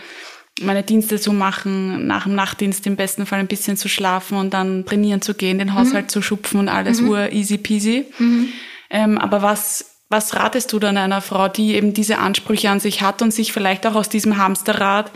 meine 0.61 0.83
Dienste 0.83 1.19
zu 1.21 1.33
machen, 1.33 2.07
nach 2.07 2.25
dem 2.25 2.35
Nachtdienst 2.35 2.87
im 2.87 2.97
besten 2.97 3.27
Fall 3.27 3.41
ein 3.41 3.47
bisschen 3.47 3.77
zu 3.77 3.89
schlafen 3.89 4.39
und 4.39 4.55
dann 4.55 4.85
trainieren 4.85 5.23
zu 5.23 5.35
gehen, 5.35 5.59
den 5.59 5.75
Haushalt 5.75 6.07
mhm. 6.07 6.09
zu 6.11 6.23
schupfen 6.23 6.61
und 6.61 6.69
alles 6.69 7.01
mhm. 7.01 7.09
ur 7.09 7.33
easy 7.33 7.59
peasy. 7.59 8.07
Mhm. 8.19 8.49
Ähm, 8.91 9.19
aber 9.19 9.43
was 9.43 9.87
Was 10.13 10.35
ratest 10.35 10.73
du 10.73 10.81
dann 10.81 10.97
einer 10.97 11.21
Frau, 11.21 11.47
die 11.47 11.75
eben 11.77 11.95
diese 11.95 12.19
Ansprüche 12.19 12.69
an 12.69 12.81
sich 12.81 13.01
hat 13.01 13.23
und 13.23 13.33
sich 13.33 13.53
vielleicht 13.53 13.87
auch 13.87 13.95
aus 13.95 14.09
diesem 14.09 14.39
Hamsterrad 14.39 15.13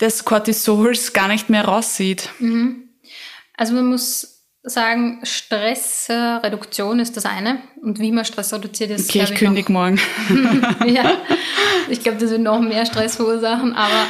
des 0.00 0.24
Cortisols 0.24 1.12
gar 1.12 1.26
nicht 1.26 1.50
mehr 1.50 1.64
raussieht? 1.64 2.28
Mhm. 2.38 2.90
Also 3.56 3.74
man 3.74 3.86
muss 3.86 4.44
sagen, 4.62 5.20
Stressreduktion 5.24 7.00
ist 7.00 7.16
das 7.16 7.24
eine. 7.24 7.60
Und 7.82 7.98
wie 7.98 8.12
man 8.12 8.24
Stress 8.24 8.52
reduziert 8.52 8.90
ist. 8.90 9.10
Okay, 9.10 9.24
ich, 9.24 9.30
ich 9.30 9.36
kündige 9.36 9.72
morgen. 9.72 9.98
ja, 10.86 11.16
ich 11.88 12.00
glaube, 12.00 12.18
das 12.18 12.30
wird 12.30 12.42
noch 12.42 12.60
mehr 12.60 12.86
Stress 12.86 13.16
verursachen. 13.16 13.72
Aber 13.72 14.06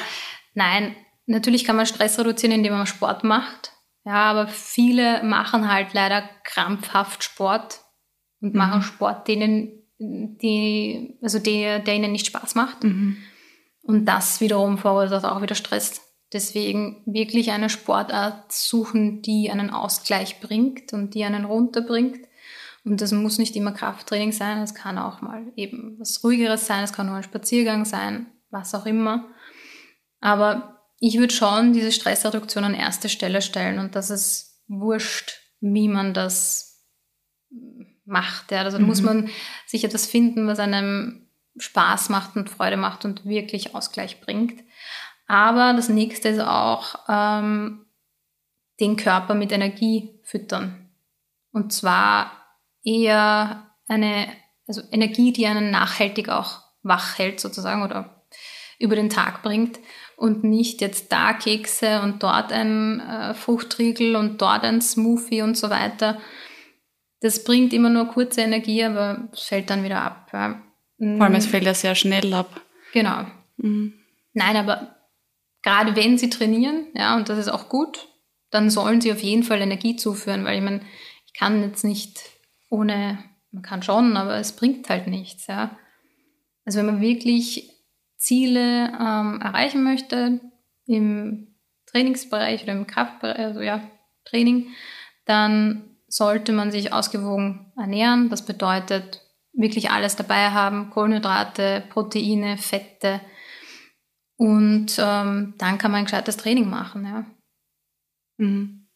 nein, 0.58 0.96
natürlich 1.26 1.64
kann 1.64 1.76
man 1.76 1.86
Stress 1.86 2.18
reduzieren, 2.18 2.54
indem 2.54 2.72
man 2.72 2.86
Sport 2.86 3.24
macht. 3.24 3.72
Ja, 4.04 4.30
aber 4.30 4.48
viele 4.48 5.22
machen 5.22 5.72
halt 5.72 5.94
leider 5.94 6.28
krampfhaft 6.44 7.24
Sport 7.24 7.80
und 8.40 8.52
mhm. 8.52 8.58
machen 8.58 8.82
Sport, 8.82 9.28
denen, 9.28 9.70
die, 9.98 11.18
also 11.22 11.38
der, 11.38 11.78
der 11.78 11.94
ihnen 11.94 12.12
nicht 12.12 12.26
Spaß 12.26 12.54
macht. 12.54 12.84
Mhm. 12.84 13.16
Und 13.82 14.04
das 14.06 14.40
wiederum 14.40 14.78
verursacht 14.78 15.24
auch 15.24 15.40
wieder 15.40 15.54
Stress. 15.54 16.02
Deswegen 16.32 17.02
wirklich 17.06 17.52
eine 17.52 17.70
Sportart 17.70 18.52
suchen, 18.52 19.22
die 19.22 19.50
einen 19.50 19.70
Ausgleich 19.70 20.40
bringt 20.40 20.92
und 20.92 21.14
die 21.14 21.24
einen 21.24 21.46
runterbringt. 21.46 22.20
Und 22.84 23.00
das 23.00 23.12
muss 23.12 23.38
nicht 23.38 23.56
immer 23.56 23.72
Krafttraining 23.72 24.32
sein, 24.32 24.58
es 24.58 24.74
kann 24.74 24.98
auch 24.98 25.20
mal 25.20 25.52
eben 25.56 25.96
was 25.98 26.22
Ruhigeres 26.24 26.66
sein, 26.66 26.84
es 26.84 26.92
kann 26.92 27.06
nur 27.06 27.16
ein 27.16 27.22
Spaziergang 27.22 27.84
sein, 27.84 28.26
was 28.50 28.74
auch 28.74 28.86
immer. 28.86 29.28
Aber 30.20 30.78
ich 31.00 31.18
würde 31.18 31.32
schon 31.32 31.72
diese 31.72 31.92
Stressreduktion 31.92 32.64
an 32.64 32.74
erste 32.74 33.08
Stelle 33.08 33.42
stellen 33.42 33.78
und 33.78 33.94
das 33.94 34.10
ist 34.10 34.62
wurscht, 34.66 35.40
wie 35.60 35.88
man 35.88 36.14
das 36.14 36.84
macht. 38.04 38.50
Ja. 38.50 38.62
Also 38.62 38.78
mhm. 38.78 38.86
muss 38.86 39.02
man 39.02 39.30
sich 39.66 39.84
etwas 39.84 40.06
finden, 40.06 40.46
was 40.46 40.58
einem 40.58 41.28
Spaß 41.56 42.08
macht 42.08 42.36
und 42.36 42.50
Freude 42.50 42.76
macht 42.76 43.04
und 43.04 43.24
wirklich 43.24 43.74
Ausgleich 43.74 44.20
bringt. 44.20 44.62
Aber 45.26 45.74
das 45.74 45.88
nächste 45.88 46.28
ist 46.28 46.40
auch 46.40 46.96
ähm, 47.08 47.86
den 48.80 48.96
Körper 48.96 49.34
mit 49.34 49.52
Energie 49.52 50.20
füttern. 50.22 50.90
Und 51.52 51.72
zwar 51.72 52.32
eher 52.82 53.66
eine, 53.88 54.28
also 54.66 54.82
Energie, 54.90 55.32
die 55.32 55.46
einen 55.46 55.70
nachhaltig 55.70 56.28
auch 56.28 56.62
wach 56.82 57.18
hält 57.18 57.40
sozusagen 57.40 57.82
oder 57.82 58.24
über 58.78 58.94
den 58.94 59.10
Tag 59.10 59.42
bringt 59.42 59.78
und 60.18 60.42
nicht 60.42 60.80
jetzt 60.80 61.12
da 61.12 61.32
Kekse 61.32 62.02
und 62.02 62.24
dort 62.24 62.52
ein 62.52 62.98
äh, 62.98 63.34
Fruchtriegel 63.34 64.16
und 64.16 64.42
dort 64.42 64.64
ein 64.64 64.80
Smoothie 64.80 65.42
und 65.42 65.56
so 65.56 65.70
weiter. 65.70 66.20
Das 67.20 67.44
bringt 67.44 67.72
immer 67.72 67.88
nur 67.88 68.06
kurze 68.06 68.40
Energie, 68.40 68.82
aber 68.82 69.28
es 69.32 69.44
fällt 69.44 69.70
dann 69.70 69.84
wieder 69.84 70.02
ab. 70.02 70.28
Ja. 70.32 70.60
Vor 70.98 71.24
allem, 71.24 71.34
es 71.36 71.46
fällt 71.46 71.64
ja 71.64 71.72
sehr 71.72 71.94
schnell 71.94 72.34
ab. 72.34 72.60
Genau. 72.92 73.26
Mhm. 73.58 73.94
Nein, 74.32 74.56
aber 74.56 74.96
gerade 75.62 75.94
wenn 75.94 76.18
sie 76.18 76.30
trainieren, 76.30 76.88
ja, 76.94 77.16
und 77.16 77.28
das 77.28 77.38
ist 77.38 77.48
auch 77.48 77.68
gut, 77.68 78.08
dann 78.50 78.70
sollen 78.70 79.00
sie 79.00 79.12
auf 79.12 79.22
jeden 79.22 79.44
Fall 79.44 79.60
Energie 79.60 79.94
zuführen, 79.94 80.44
weil 80.44 80.58
ich 80.58 80.64
meine, 80.64 80.80
ich 81.26 81.32
kann 81.32 81.62
jetzt 81.62 81.84
nicht 81.84 82.20
ohne, 82.70 83.22
man 83.52 83.62
kann 83.62 83.84
schon, 83.84 84.16
aber 84.16 84.34
es 84.34 84.56
bringt 84.56 84.88
halt 84.88 85.06
nichts, 85.06 85.46
ja. 85.46 85.78
Also 86.64 86.80
wenn 86.80 86.86
man 86.86 87.00
wirklich 87.00 87.70
Ziele 88.18 88.92
ähm, 89.00 89.40
erreichen 89.40 89.82
möchte 89.82 90.40
im 90.86 91.54
Trainingsbereich 91.86 92.64
oder 92.64 92.72
im 92.72 92.86
Kraftbereich, 92.86 93.38
also 93.38 93.62
ja, 93.62 93.80
Training, 94.26 94.68
dann 95.24 95.96
sollte 96.06 96.52
man 96.52 96.70
sich 96.70 96.92
ausgewogen 96.92 97.72
ernähren. 97.76 98.28
Das 98.28 98.44
bedeutet 98.44 99.22
wirklich 99.54 99.90
alles 99.90 100.16
dabei 100.16 100.50
haben, 100.50 100.90
Kohlenhydrate, 100.90 101.84
Proteine, 101.88 102.58
Fette, 102.58 103.20
und 104.38 104.96
ähm, 104.98 105.54
dann 105.58 105.78
kann 105.78 105.90
man 105.90 105.98
ein 105.98 106.04
gescheites 106.04 106.36
Training 106.36 106.70
machen, 106.70 107.04
ja. 107.04 107.26
Mhm. 108.38 108.86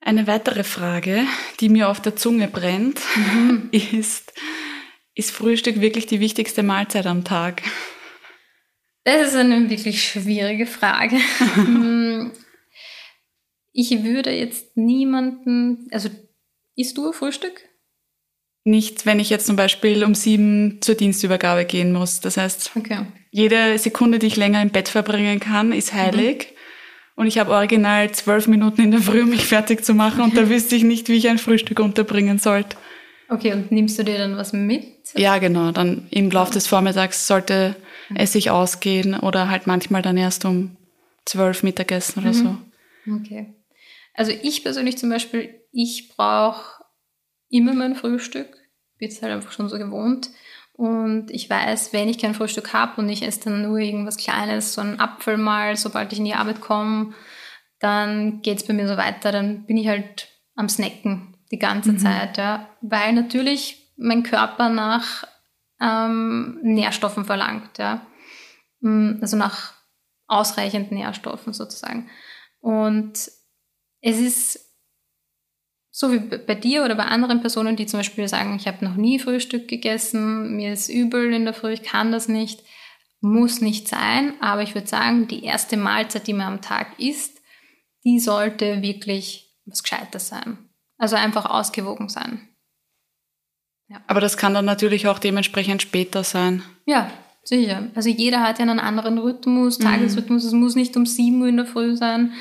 Eine 0.00 0.26
weitere 0.26 0.64
Frage, 0.64 1.24
die 1.60 1.68
mir 1.68 1.88
auf 1.88 2.02
der 2.02 2.16
Zunge 2.16 2.48
brennt, 2.48 3.00
mhm. 3.14 3.68
ist, 3.72 4.34
ist 5.14 5.30
Frühstück 5.30 5.80
wirklich 5.80 6.06
die 6.06 6.20
wichtigste 6.20 6.62
Mahlzeit 6.62 7.06
am 7.06 7.24
Tag? 7.24 7.62
Das 9.04 9.28
ist 9.28 9.36
eine 9.36 9.68
wirklich 9.68 10.04
schwierige 10.04 10.66
Frage. 10.66 11.18
Ich 13.74 14.04
würde 14.04 14.30
jetzt 14.30 14.76
niemanden, 14.76 15.88
also 15.92 16.10
isst 16.76 16.98
du 16.98 17.10
Frühstück? 17.14 17.58
Nicht, 18.64 19.06
wenn 19.06 19.18
ich 19.18 19.30
jetzt 19.30 19.46
zum 19.46 19.56
Beispiel 19.56 20.04
um 20.04 20.14
sieben 20.14 20.82
zur 20.82 20.94
Dienstübergabe 20.94 21.64
gehen 21.64 21.90
muss. 21.90 22.20
Das 22.20 22.36
heißt, 22.36 22.72
okay 22.76 23.06
jede 23.32 23.78
Sekunde, 23.78 24.18
die 24.18 24.26
ich 24.26 24.36
länger 24.36 24.62
im 24.62 24.70
Bett 24.70 24.88
verbringen 24.88 25.40
kann, 25.40 25.72
ist 25.72 25.92
heilig. 25.92 26.48
Mhm. 26.48 26.56
Und 27.14 27.26
ich 27.26 27.38
habe 27.38 27.50
original 27.50 28.12
zwölf 28.12 28.46
Minuten 28.46 28.82
in 28.82 28.90
der 28.90 29.00
Früh, 29.00 29.22
um 29.22 29.30
mich 29.30 29.46
fertig 29.46 29.84
zu 29.84 29.94
machen. 29.94 30.22
Und 30.22 30.36
da 30.36 30.48
wüsste 30.50 30.76
ich 30.76 30.84
nicht, 30.84 31.08
wie 31.08 31.16
ich 31.16 31.28
ein 31.28 31.38
Frühstück 31.38 31.80
unterbringen 31.80 32.38
sollte. 32.38 32.76
Okay, 33.32 33.54
und 33.54 33.72
nimmst 33.72 33.98
du 33.98 34.04
dir 34.04 34.18
dann 34.18 34.36
was 34.36 34.52
mit? 34.52 34.84
Ja, 35.14 35.38
genau. 35.38 35.72
Dann 35.72 36.06
im 36.10 36.30
Laufe 36.30 36.52
des 36.52 36.66
Vormittags 36.66 37.26
sollte 37.26 37.76
mhm. 38.10 38.16
es 38.16 38.32
sich 38.32 38.50
ausgehen 38.50 39.18
oder 39.18 39.48
halt 39.48 39.66
manchmal 39.66 40.02
dann 40.02 40.18
erst 40.18 40.44
um 40.44 40.76
zwölf 41.24 41.62
Mittagessen 41.62 42.20
oder 42.20 42.34
mhm. 42.34 42.58
so. 43.06 43.14
Okay. 43.20 43.54
Also 44.12 44.32
ich 44.42 44.62
persönlich 44.62 44.98
zum 44.98 45.08
Beispiel, 45.08 45.62
ich 45.72 46.10
brauche 46.14 46.84
immer 47.48 47.72
mein 47.72 47.94
Frühstück. 47.94 48.54
Bin 48.98 49.08
es 49.08 49.22
halt 49.22 49.32
einfach 49.32 49.52
schon 49.52 49.70
so 49.70 49.78
gewohnt. 49.78 50.28
Und 50.74 51.30
ich 51.30 51.48
weiß, 51.48 51.94
wenn 51.94 52.10
ich 52.10 52.18
kein 52.18 52.34
Frühstück 52.34 52.74
habe 52.74 53.00
und 53.00 53.08
ich 53.08 53.22
esse 53.22 53.44
dann 53.44 53.62
nur 53.62 53.78
irgendwas 53.78 54.18
Kleines, 54.18 54.74
so 54.74 54.82
einen 54.82 55.00
Apfel 55.00 55.38
mal, 55.38 55.76
sobald 55.76 56.12
ich 56.12 56.18
in 56.18 56.26
die 56.26 56.34
Arbeit 56.34 56.60
komme, 56.60 57.14
dann 57.78 58.42
geht 58.42 58.58
es 58.58 58.66
bei 58.66 58.74
mir 58.74 58.88
so 58.88 58.98
weiter. 58.98 59.32
Dann 59.32 59.64
bin 59.64 59.78
ich 59.78 59.88
halt 59.88 60.28
am 60.54 60.68
Snacken 60.68 61.31
die 61.52 61.58
ganze 61.58 61.92
mhm. 61.92 61.98
Zeit, 61.98 62.38
ja. 62.38 62.68
Weil 62.80 63.12
natürlich 63.12 63.92
mein 63.96 64.22
Körper 64.22 64.68
nach 64.68 65.24
ähm, 65.80 66.58
Nährstoffen 66.62 67.24
verlangt, 67.24 67.78
ja. 67.78 68.06
Mm, 68.80 69.18
also 69.20 69.36
nach 69.36 69.74
ausreichend 70.26 70.90
Nährstoffen 70.90 71.52
sozusagen. 71.52 72.10
Und 72.60 73.30
es 74.00 74.18
ist 74.18 74.72
so 75.90 76.10
wie 76.10 76.20
bei 76.20 76.54
dir 76.54 76.84
oder 76.84 76.94
bei 76.94 77.04
anderen 77.04 77.42
Personen, 77.42 77.76
die 77.76 77.86
zum 77.86 78.00
Beispiel 78.00 78.26
sagen, 78.26 78.56
ich 78.56 78.66
habe 78.66 78.82
noch 78.84 78.96
nie 78.96 79.18
Frühstück 79.18 79.68
gegessen, 79.68 80.56
mir 80.56 80.72
ist 80.72 80.88
übel 80.88 81.34
in 81.34 81.44
der 81.44 81.52
Früh, 81.52 81.72
ich 81.72 81.82
kann 81.82 82.12
das 82.12 82.28
nicht, 82.28 82.62
muss 83.20 83.60
nicht 83.60 83.88
sein. 83.88 84.34
Aber 84.40 84.62
ich 84.62 84.74
würde 84.74 84.88
sagen, 84.88 85.28
die 85.28 85.44
erste 85.44 85.76
Mahlzeit, 85.76 86.26
die 86.26 86.32
man 86.32 86.54
am 86.54 86.62
Tag 86.62 86.98
isst, 86.98 87.42
die 88.04 88.18
sollte 88.18 88.80
wirklich 88.80 89.54
was 89.66 89.82
Gescheites 89.82 90.28
sein. 90.28 90.71
Also 91.02 91.16
einfach 91.16 91.46
ausgewogen 91.46 92.08
sein. 92.08 92.48
Ja. 93.88 94.00
Aber 94.06 94.20
das 94.20 94.36
kann 94.36 94.54
dann 94.54 94.64
natürlich 94.64 95.08
auch 95.08 95.18
dementsprechend 95.18 95.82
später 95.82 96.22
sein. 96.22 96.62
Ja, 96.86 97.10
sicher. 97.42 97.88
Also 97.96 98.08
jeder 98.08 98.40
hat 98.40 98.60
ja 98.60 98.62
einen 98.62 98.78
anderen 98.78 99.18
Rhythmus, 99.18 99.80
mhm. 99.80 99.82
Tagesrhythmus. 99.82 100.44
Mhm. 100.44 100.48
Es 100.48 100.54
muss 100.54 100.74
nicht 100.76 100.96
um 100.96 101.04
7 101.04 101.40
Uhr 101.42 101.48
in 101.48 101.56
der 101.56 101.66
Früh 101.66 101.96
sein. 101.96 102.34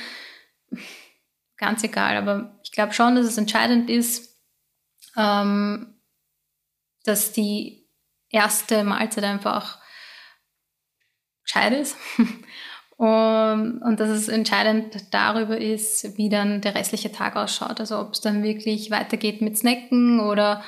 Ganz 1.58 1.84
egal, 1.84 2.17
aber 2.17 2.60
ich 2.63 2.71
glaube 2.71 2.93
schon, 2.93 3.15
dass 3.15 3.26
es 3.26 3.39
entscheidend 3.39 3.89
ist, 3.89 4.39
ähm, 5.17 6.00
dass 7.04 7.32
die 7.32 7.89
erste 8.30 8.84
Mahlzeit 8.84 9.24
einfach 9.24 9.80
gescheit 11.43 11.74
ist. 11.74 11.97
und, 13.01 13.81
und 13.81 13.99
dass 13.99 14.09
es 14.09 14.27
entscheidend 14.27 14.95
darüber 15.09 15.57
ist, 15.57 16.19
wie 16.19 16.29
dann 16.29 16.61
der 16.61 16.75
restliche 16.75 17.11
Tag 17.11 17.35
ausschaut. 17.35 17.79
Also 17.79 17.97
ob 17.97 18.13
es 18.13 18.21
dann 18.21 18.43
wirklich 18.43 18.91
weitergeht 18.91 19.41
mit 19.41 19.57
Snacken 19.57 20.19
oder 20.19 20.63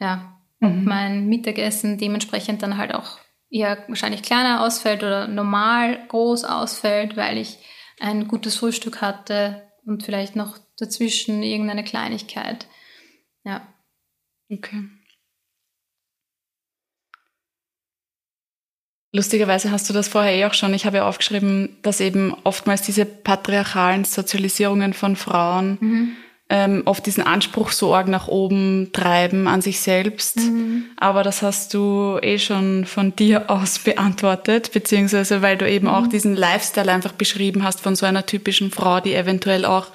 ja, 0.00 0.40
ob 0.62 0.72
mhm. 0.72 0.84
mein 0.84 1.26
Mittagessen 1.26 1.98
dementsprechend 1.98 2.62
dann 2.62 2.78
halt 2.78 2.94
auch 2.94 3.18
eher 3.50 3.84
wahrscheinlich 3.86 4.22
kleiner 4.22 4.64
ausfällt 4.64 5.02
oder 5.02 5.28
normal 5.28 6.06
groß 6.08 6.44
ausfällt, 6.44 7.18
weil 7.18 7.36
ich 7.36 7.58
ein 8.00 8.28
gutes 8.28 8.56
Frühstück 8.56 9.02
hatte 9.02 9.70
und 9.84 10.04
vielleicht 10.04 10.36
noch 10.36 10.56
dazwischen 10.78 11.42
irgendeine 11.42 11.84
Kleinigkeit. 11.84 12.66
Ja. 13.44 13.60
Okay. 14.50 14.84
Lustigerweise 19.14 19.70
hast 19.70 19.88
du 19.88 19.92
das 19.94 20.08
vorher 20.08 20.34
eh 20.34 20.44
auch 20.44 20.54
schon. 20.54 20.74
Ich 20.74 20.86
habe 20.86 20.96
ja 20.96 21.08
aufgeschrieben, 21.08 21.76
dass 21.82 22.00
eben 22.00 22.34
oftmals 22.42 22.82
diese 22.82 23.04
patriarchalen 23.04 24.02
Sozialisierungen 24.02 24.92
von 24.92 25.14
Frauen 25.14 25.78
mhm. 25.80 26.08
ähm, 26.48 26.82
oft 26.84 27.06
diesen 27.06 27.22
Anspruch 27.22 27.70
so 27.70 27.94
arg 27.94 28.08
nach 28.08 28.26
oben 28.26 28.90
treiben 28.92 29.46
an 29.46 29.62
sich 29.62 29.78
selbst. 29.78 30.38
Mhm. 30.38 30.86
Aber 30.96 31.22
das 31.22 31.42
hast 31.42 31.74
du 31.74 32.18
eh 32.22 32.40
schon 32.40 32.86
von 32.86 33.14
dir 33.14 33.50
aus 33.52 33.78
beantwortet, 33.78 34.72
beziehungsweise 34.72 35.42
weil 35.42 35.58
du 35.58 35.70
eben 35.70 35.86
mhm. 35.86 35.94
auch 35.94 36.08
diesen 36.08 36.34
Lifestyle 36.34 36.90
einfach 36.90 37.12
beschrieben 37.12 37.62
hast 37.62 37.82
von 37.82 37.94
so 37.94 38.06
einer 38.06 38.26
typischen 38.26 38.72
Frau, 38.72 38.98
die 38.98 39.14
eventuell 39.14 39.64
auch 39.64 39.92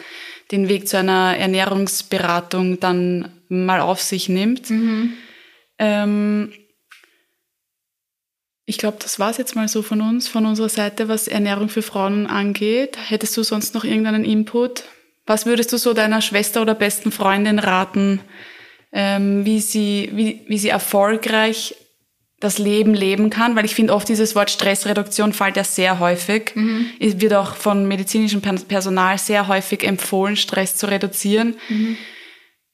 den 0.53 0.69
Weg 0.69 0.87
zu 0.87 0.97
einer 0.97 1.35
Ernährungsberatung 1.35 2.79
dann 2.79 3.27
mal 3.49 3.81
auf 3.81 4.01
sich 4.01 4.29
nimmt. 4.29 4.69
Mhm. 4.69 5.11
Ähm, 5.77 6.53
ich 8.69 8.77
glaube, 8.77 8.97
das 9.01 9.17
war 9.17 9.31
es 9.31 9.37
jetzt 9.37 9.55
mal 9.55 9.67
so 9.67 9.81
von 9.81 9.99
uns, 9.99 10.27
von 10.27 10.45
unserer 10.45 10.69
Seite, 10.69 11.07
was 11.07 11.27
Ernährung 11.27 11.69
für 11.69 11.81
Frauen 11.81 12.27
angeht. 12.27 12.99
Hättest 13.07 13.35
du 13.35 13.41
sonst 13.41 13.73
noch 13.73 13.83
irgendeinen 13.83 14.23
Input? 14.23 14.83
Was 15.25 15.47
würdest 15.47 15.73
du 15.73 15.77
so 15.77 15.93
deiner 15.93 16.21
Schwester 16.21 16.61
oder 16.61 16.75
besten 16.75 17.11
Freundin 17.11 17.57
raten, 17.57 18.21
ähm, 18.93 19.43
wie, 19.43 19.59
sie, 19.59 20.11
wie, 20.13 20.41
wie 20.47 20.59
sie 20.59 20.69
erfolgreich 20.69 21.73
das 22.39 22.59
Leben 22.59 22.93
leben 22.93 23.31
kann? 23.31 23.55
Weil 23.55 23.65
ich 23.65 23.73
finde 23.73 23.91
oft 23.91 24.07
dieses 24.07 24.35
Wort 24.35 24.51
Stressreduktion 24.51 25.33
fällt 25.33 25.57
ja 25.57 25.63
sehr 25.63 25.97
häufig. 25.97 26.51
Mhm. 26.53 26.91
Es 26.99 27.19
wird 27.19 27.33
auch 27.33 27.55
von 27.55 27.87
medizinischem 27.87 28.41
Personal 28.41 29.17
sehr 29.17 29.47
häufig 29.47 29.83
empfohlen, 29.83 30.35
Stress 30.35 30.75
zu 30.75 30.85
reduzieren. 30.85 31.55
Mhm. 31.69 31.97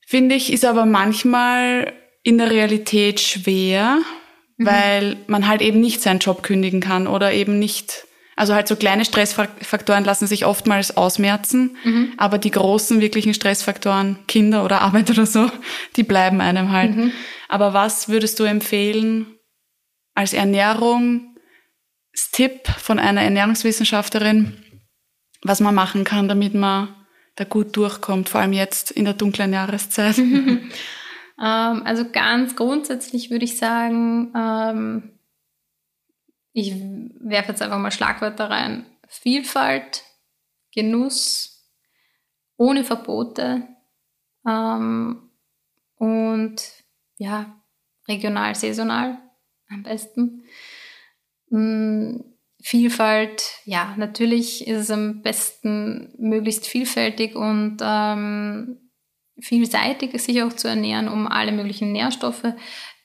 Finde 0.06 0.36
ich, 0.36 0.52
ist 0.52 0.66
aber 0.66 0.86
manchmal 0.86 1.94
in 2.22 2.38
der 2.38 2.52
Realität 2.52 3.22
schwer, 3.22 4.02
mhm. 4.58 4.66
weil 4.66 5.18
man 5.28 5.48
halt 5.48 5.62
eben 5.62 5.80
nicht 5.80 6.02
seinen 6.02 6.20
Job 6.20 6.44
kündigen 6.44 6.82
kann 6.82 7.08
oder 7.08 7.34
eben 7.34 7.60
nicht, 7.60 8.06
also 8.36 8.54
halt 8.54 8.68
so 8.68 8.76
kleine 8.76 9.06
Stressfaktoren 9.06 10.04
lassen 10.04 10.28
sich 10.28 10.46
oftmals 10.46 10.98
ausmerzen, 10.98 11.78
mhm. 11.84 12.14
aber 12.18 12.38
die 12.38 12.52
großen 12.52 13.02
wirklichen 13.02 13.34
Stressfaktoren, 13.34 14.20
Kinder 14.28 14.64
oder 14.64 14.82
Arbeit 14.82 15.10
oder 15.10 15.26
so, 15.26 15.50
die 15.96 16.04
bleiben 16.04 16.42
einem 16.42 16.72
halt. 16.72 16.96
Mhm. 16.96 17.12
Aber 17.48 17.74
was 17.74 18.10
würdest 18.10 18.40
du 18.40 18.44
empfehlen 18.44 19.28
als 20.16 20.34
Ernährungstipp 20.34 22.68
von 22.78 23.00
einer 23.00 23.22
Ernährungswissenschaftlerin, 23.22 24.58
was 25.44 25.60
man 25.60 25.76
machen 25.76 26.04
kann, 26.04 26.28
damit 26.28 26.54
man 26.54 26.96
da 27.36 27.44
gut 27.44 27.76
durchkommt, 27.76 28.30
vor 28.30 28.42
allem 28.42 28.54
jetzt 28.54 28.92
in 28.92 29.06
der 29.06 29.14
dunklen 29.14 29.54
Jahreszeit? 29.54 30.16
ähm, 31.40 31.84
also 31.86 32.10
ganz 32.12 32.56
grundsätzlich 32.56 33.30
würde 33.30 33.46
ich 33.46 33.58
sagen, 33.58 34.34
ähm, 34.36 35.20
ich 36.54 36.74
werfe 37.20 37.50
jetzt 37.50 37.62
einfach 37.62 37.80
mal 37.80 37.92
Schlagwörter 37.92 38.50
rein. 38.50 38.86
Vielfalt, 39.08 40.04
Genuss, 40.74 41.70
ohne 42.58 42.84
Verbote 42.84 43.68
ähm, 44.48 45.30
und 45.98 46.62
ja, 47.18 47.62
regional, 48.08 48.56
saisonal 48.56 49.18
am 49.70 49.84
besten. 49.84 50.44
Mm, 51.50 52.22
Vielfalt, 52.62 53.60
ja, 53.66 53.94
natürlich 53.96 54.66
ist 54.66 54.80
es 54.80 54.90
am 54.90 55.22
besten 55.22 56.16
möglichst 56.18 56.66
vielfältig 56.66 57.36
und 57.36 57.78
ähm, 57.82 58.85
vielseitig 59.40 60.20
sich 60.22 60.42
auch 60.44 60.54
zu 60.54 60.68
ernähren, 60.68 61.08
um 61.08 61.28
alle 61.28 61.52
möglichen 61.52 61.92
Nährstoffe 61.92 62.54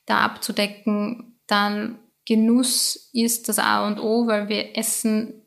da 0.06 0.18
abzudecken. 0.20 1.38
Dann 1.46 1.98
Genuss 2.26 3.10
ist 3.12 3.48
das 3.48 3.58
A 3.58 3.86
und 3.86 3.98
O, 3.98 4.26
weil 4.26 4.48
wir 4.48 4.76
essen 4.76 5.42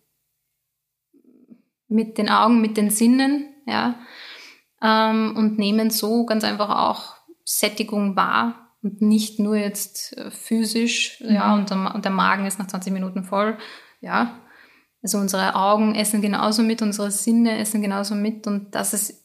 mit 1.87 2.17
den 2.17 2.29
Augen, 2.29 2.59
mit 2.59 2.75
den 2.75 2.89
Sinnen, 2.89 3.45
ja, 3.65 3.95
ähm, 4.81 5.35
und 5.37 5.57
nehmen 5.57 5.89
so 5.91 6.25
ganz 6.25 6.43
einfach 6.43 6.69
auch 6.69 7.15
Sättigung 7.45 8.15
wahr 8.15 8.75
und 8.81 9.01
nicht 9.01 9.39
nur 9.39 9.55
jetzt 9.55 10.17
äh, 10.17 10.31
physisch, 10.31 11.21
mhm. 11.21 11.35
ja, 11.35 11.53
und 11.53 11.69
der, 11.69 11.95
und 11.95 12.03
der 12.03 12.11
Magen 12.11 12.45
ist 12.45 12.59
nach 12.59 12.67
20 12.67 12.91
Minuten 12.91 13.23
voll, 13.23 13.57
ja. 14.01 14.39
Also 15.01 15.17
unsere 15.17 15.55
Augen 15.55 15.95
essen 15.95 16.21
genauso 16.21 16.63
mit, 16.63 16.81
unsere 16.81 17.11
Sinne 17.11 17.57
essen 17.57 17.81
genauso 17.81 18.15
mit 18.15 18.47
und 18.47 18.73
das 18.73 18.93
ist 18.93 19.22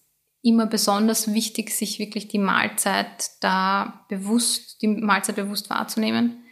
immer 0.49 0.67
besonders 0.67 1.33
wichtig, 1.33 1.71
sich 1.71 1.99
wirklich 1.99 2.29
die 2.29 2.39
Mahlzeit 2.39 3.31
da 3.41 4.05
bewusst, 4.09 4.83
die 4.83 4.89
Mahlzeit 4.89 5.37
bewusst 5.37 5.71
wahrzunehmen. 5.71 6.45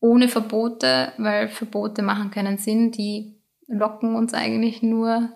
Ohne 0.00 0.28
Verbote, 0.28 1.12
weil 1.16 1.48
Verbote 1.48 2.02
machen 2.02 2.30
keinen 2.30 2.58
Sinn, 2.58 2.90
die 2.90 3.40
locken 3.66 4.14
uns 4.14 4.34
eigentlich 4.34 4.82
nur 4.82 5.30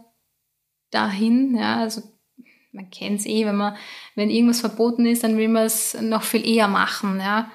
dahin, 0.91 1.57
ja, 1.57 1.79
also 1.79 2.03
man 2.73 2.91
kennt 2.91 3.21
es 3.21 3.27
eh, 3.27 3.47
wenn 3.47 3.57
man, 3.57 3.77
wenn 4.15 4.31
irgendwas 4.31 4.61
verboten 4.61 5.07
ist, 5.07 5.25
dann 5.25 5.37
will 5.37 5.49
man 5.49 5.65
es 5.65 5.99
noch 6.01 6.23
viel 6.23 6.47
eher 6.47 6.69
machen, 6.69 7.19
ja. 7.19 7.51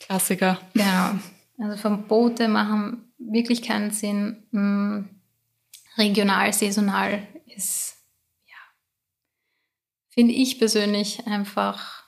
Klassiker. 0.00 0.58
Genau. 0.74 1.10
Also 1.58 1.76
Verbote 1.76 2.48
machen 2.48 3.12
wirklich 3.18 3.62
keinen 3.62 3.90
Sinn. 3.90 4.44
Hm, 4.52 5.08
regional, 5.96 6.52
saisonal 6.52 7.26
ist, 7.54 7.97
finde 10.18 10.34
ich 10.34 10.58
persönlich 10.58 11.28
einfach 11.28 12.02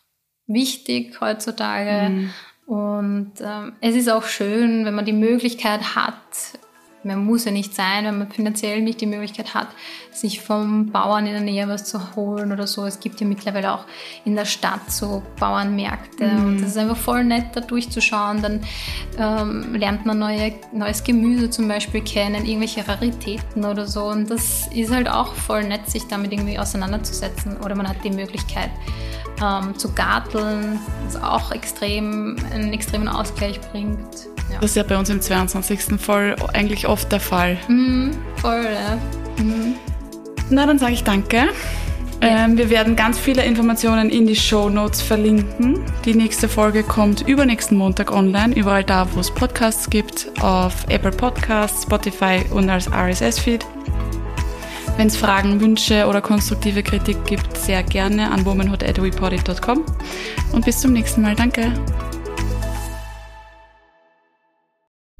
wichtig 0.49 1.21
heutzutage. 1.21 2.09
Mhm. 2.09 2.31
Und 2.67 3.33
ähm, 3.41 3.75
es 3.81 3.95
ist 3.95 4.11
auch 4.11 4.25
schön, 4.25 4.85
wenn 4.85 4.97
man 4.97 5.05
die 5.05 5.13
Möglichkeit 5.13 5.95
hat, 5.95 6.59
man 7.03 7.25
muss 7.25 7.45
ja 7.45 7.51
nicht 7.51 7.75
sein, 7.75 8.05
wenn 8.05 8.19
man 8.19 8.31
finanziell 8.31 8.83
nicht 8.83 9.01
die 9.01 9.07
Möglichkeit 9.07 9.55
hat, 9.55 9.69
sich 10.13 10.41
vom 10.41 10.91
Bauern 10.91 11.27
in 11.27 11.33
der 11.33 11.41
Nähe 11.41 11.69
was 11.69 11.85
zu 11.85 12.15
holen 12.15 12.53
oder 12.53 12.67
so. 12.67 12.85
Es 12.85 13.01
gibt 13.01 13.21
ja 13.21 13.27
mittlerweile 13.27 13.73
auch 13.73 13.85
in 14.25 14.37
der 14.37 14.45
Stadt 14.45 14.91
so 14.91 15.23
Bauernmärkte 15.39 16.27
mhm. 16.27 16.45
und 16.45 16.61
das 16.61 16.71
ist 16.71 16.77
einfach 16.77 16.97
voll 16.97 17.25
nett, 17.25 17.47
da 17.55 17.61
durchzuschauen. 17.61 18.43
Dann 18.43 18.61
ähm, 19.19 19.75
lernt 19.75 20.05
man 20.05 20.19
neue, 20.19 20.53
neues 20.73 21.03
Gemüse 21.03 21.51
zum 21.51 21.69
Beispiel 21.69 22.03
kennen, 22.03 22.45
irgendwelche 22.45 22.87
Raritäten 22.87 23.65
oder 23.65 23.87
so 23.87 24.05
und 24.05 24.31
das 24.31 24.69
ist 24.75 24.93
halt 24.93 25.09
auch 25.09 25.35
voll 25.35 25.65
nett, 25.65 25.89
sich 25.89 26.07
damit 26.07 26.33
irgendwie 26.33 26.59
auseinanderzusetzen 26.59 27.57
oder 27.59 27.75
man 27.75 27.89
hat 27.89 28.05
die 28.05 28.11
Möglichkeit 28.11 28.71
ähm, 29.43 29.77
zu 29.79 29.93
garteln, 29.93 30.79
was 31.05 31.21
auch 31.23 31.53
extrem 31.53 32.37
einen 32.53 32.73
extremen 32.73 33.09
Ausgleich 33.09 33.61
bringt. 33.73 34.27
Ja. 34.51 34.59
Das 34.61 34.71
ist 34.71 34.77
ja 34.77 34.83
bei 34.83 34.97
uns 34.97 35.11
im 35.11 35.21
22. 35.21 36.01
voll 36.01 36.37
eigentlich 36.53 36.87
oft 36.89 37.11
der 37.13 37.21
Fall. 37.21 37.59
Mhm, 37.69 38.13
voll, 38.37 38.65
ja. 38.65 38.99
Mhm. 39.43 39.75
Na, 40.51 40.67
dann 40.67 40.79
sage 40.79 40.93
ich 40.93 41.05
danke. 41.05 41.49
Ähm, 42.23 42.59
wir 42.59 42.69
werden 42.69 42.97
ganz 42.97 43.19
viele 43.19 43.45
Informationen 43.45 44.11
in 44.11 44.27
die 44.27 44.37
Show 44.37 44.69
Notes 44.69 45.01
verlinken. 45.01 45.81
Die 46.05 46.15
nächste 46.15 46.49
Folge 46.49 46.83
kommt 46.83 47.27
übernächsten 47.27 47.79
Montag 47.79 48.13
online, 48.13 48.55
überall 48.55 48.85
da, 48.85 49.07
wo 49.15 49.21
es 49.21 49.31
Podcasts 49.31 49.89
gibt, 49.89 50.29
auf 50.43 50.85
Apple 50.89 51.13
Podcasts, 51.13 51.85
Spotify 51.85 52.45
und 52.51 52.69
als 52.69 52.91
RSS-Feed. 52.93 53.65
Wenn 54.97 55.07
es 55.07 55.17
Fragen, 55.17 55.61
Wünsche 55.61 56.07
oder 56.07 56.21
konstruktive 56.21 56.83
Kritik 56.83 57.25
gibt, 57.25 57.57
sehr 57.57 57.83
gerne 57.83 58.31
an 58.31 58.45
womanhood.wepodit.com. 58.45 59.85
Und 60.53 60.65
bis 60.65 60.81
zum 60.81 60.93
nächsten 60.93 61.23
Mal. 61.23 61.35
Danke. 61.35 61.73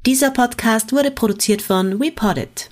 Dieser 0.05 0.31
Podcast 0.31 0.91
wurde 0.93 1.11
produziert 1.11 1.61
von 1.61 1.99
WePodit. 1.99 2.69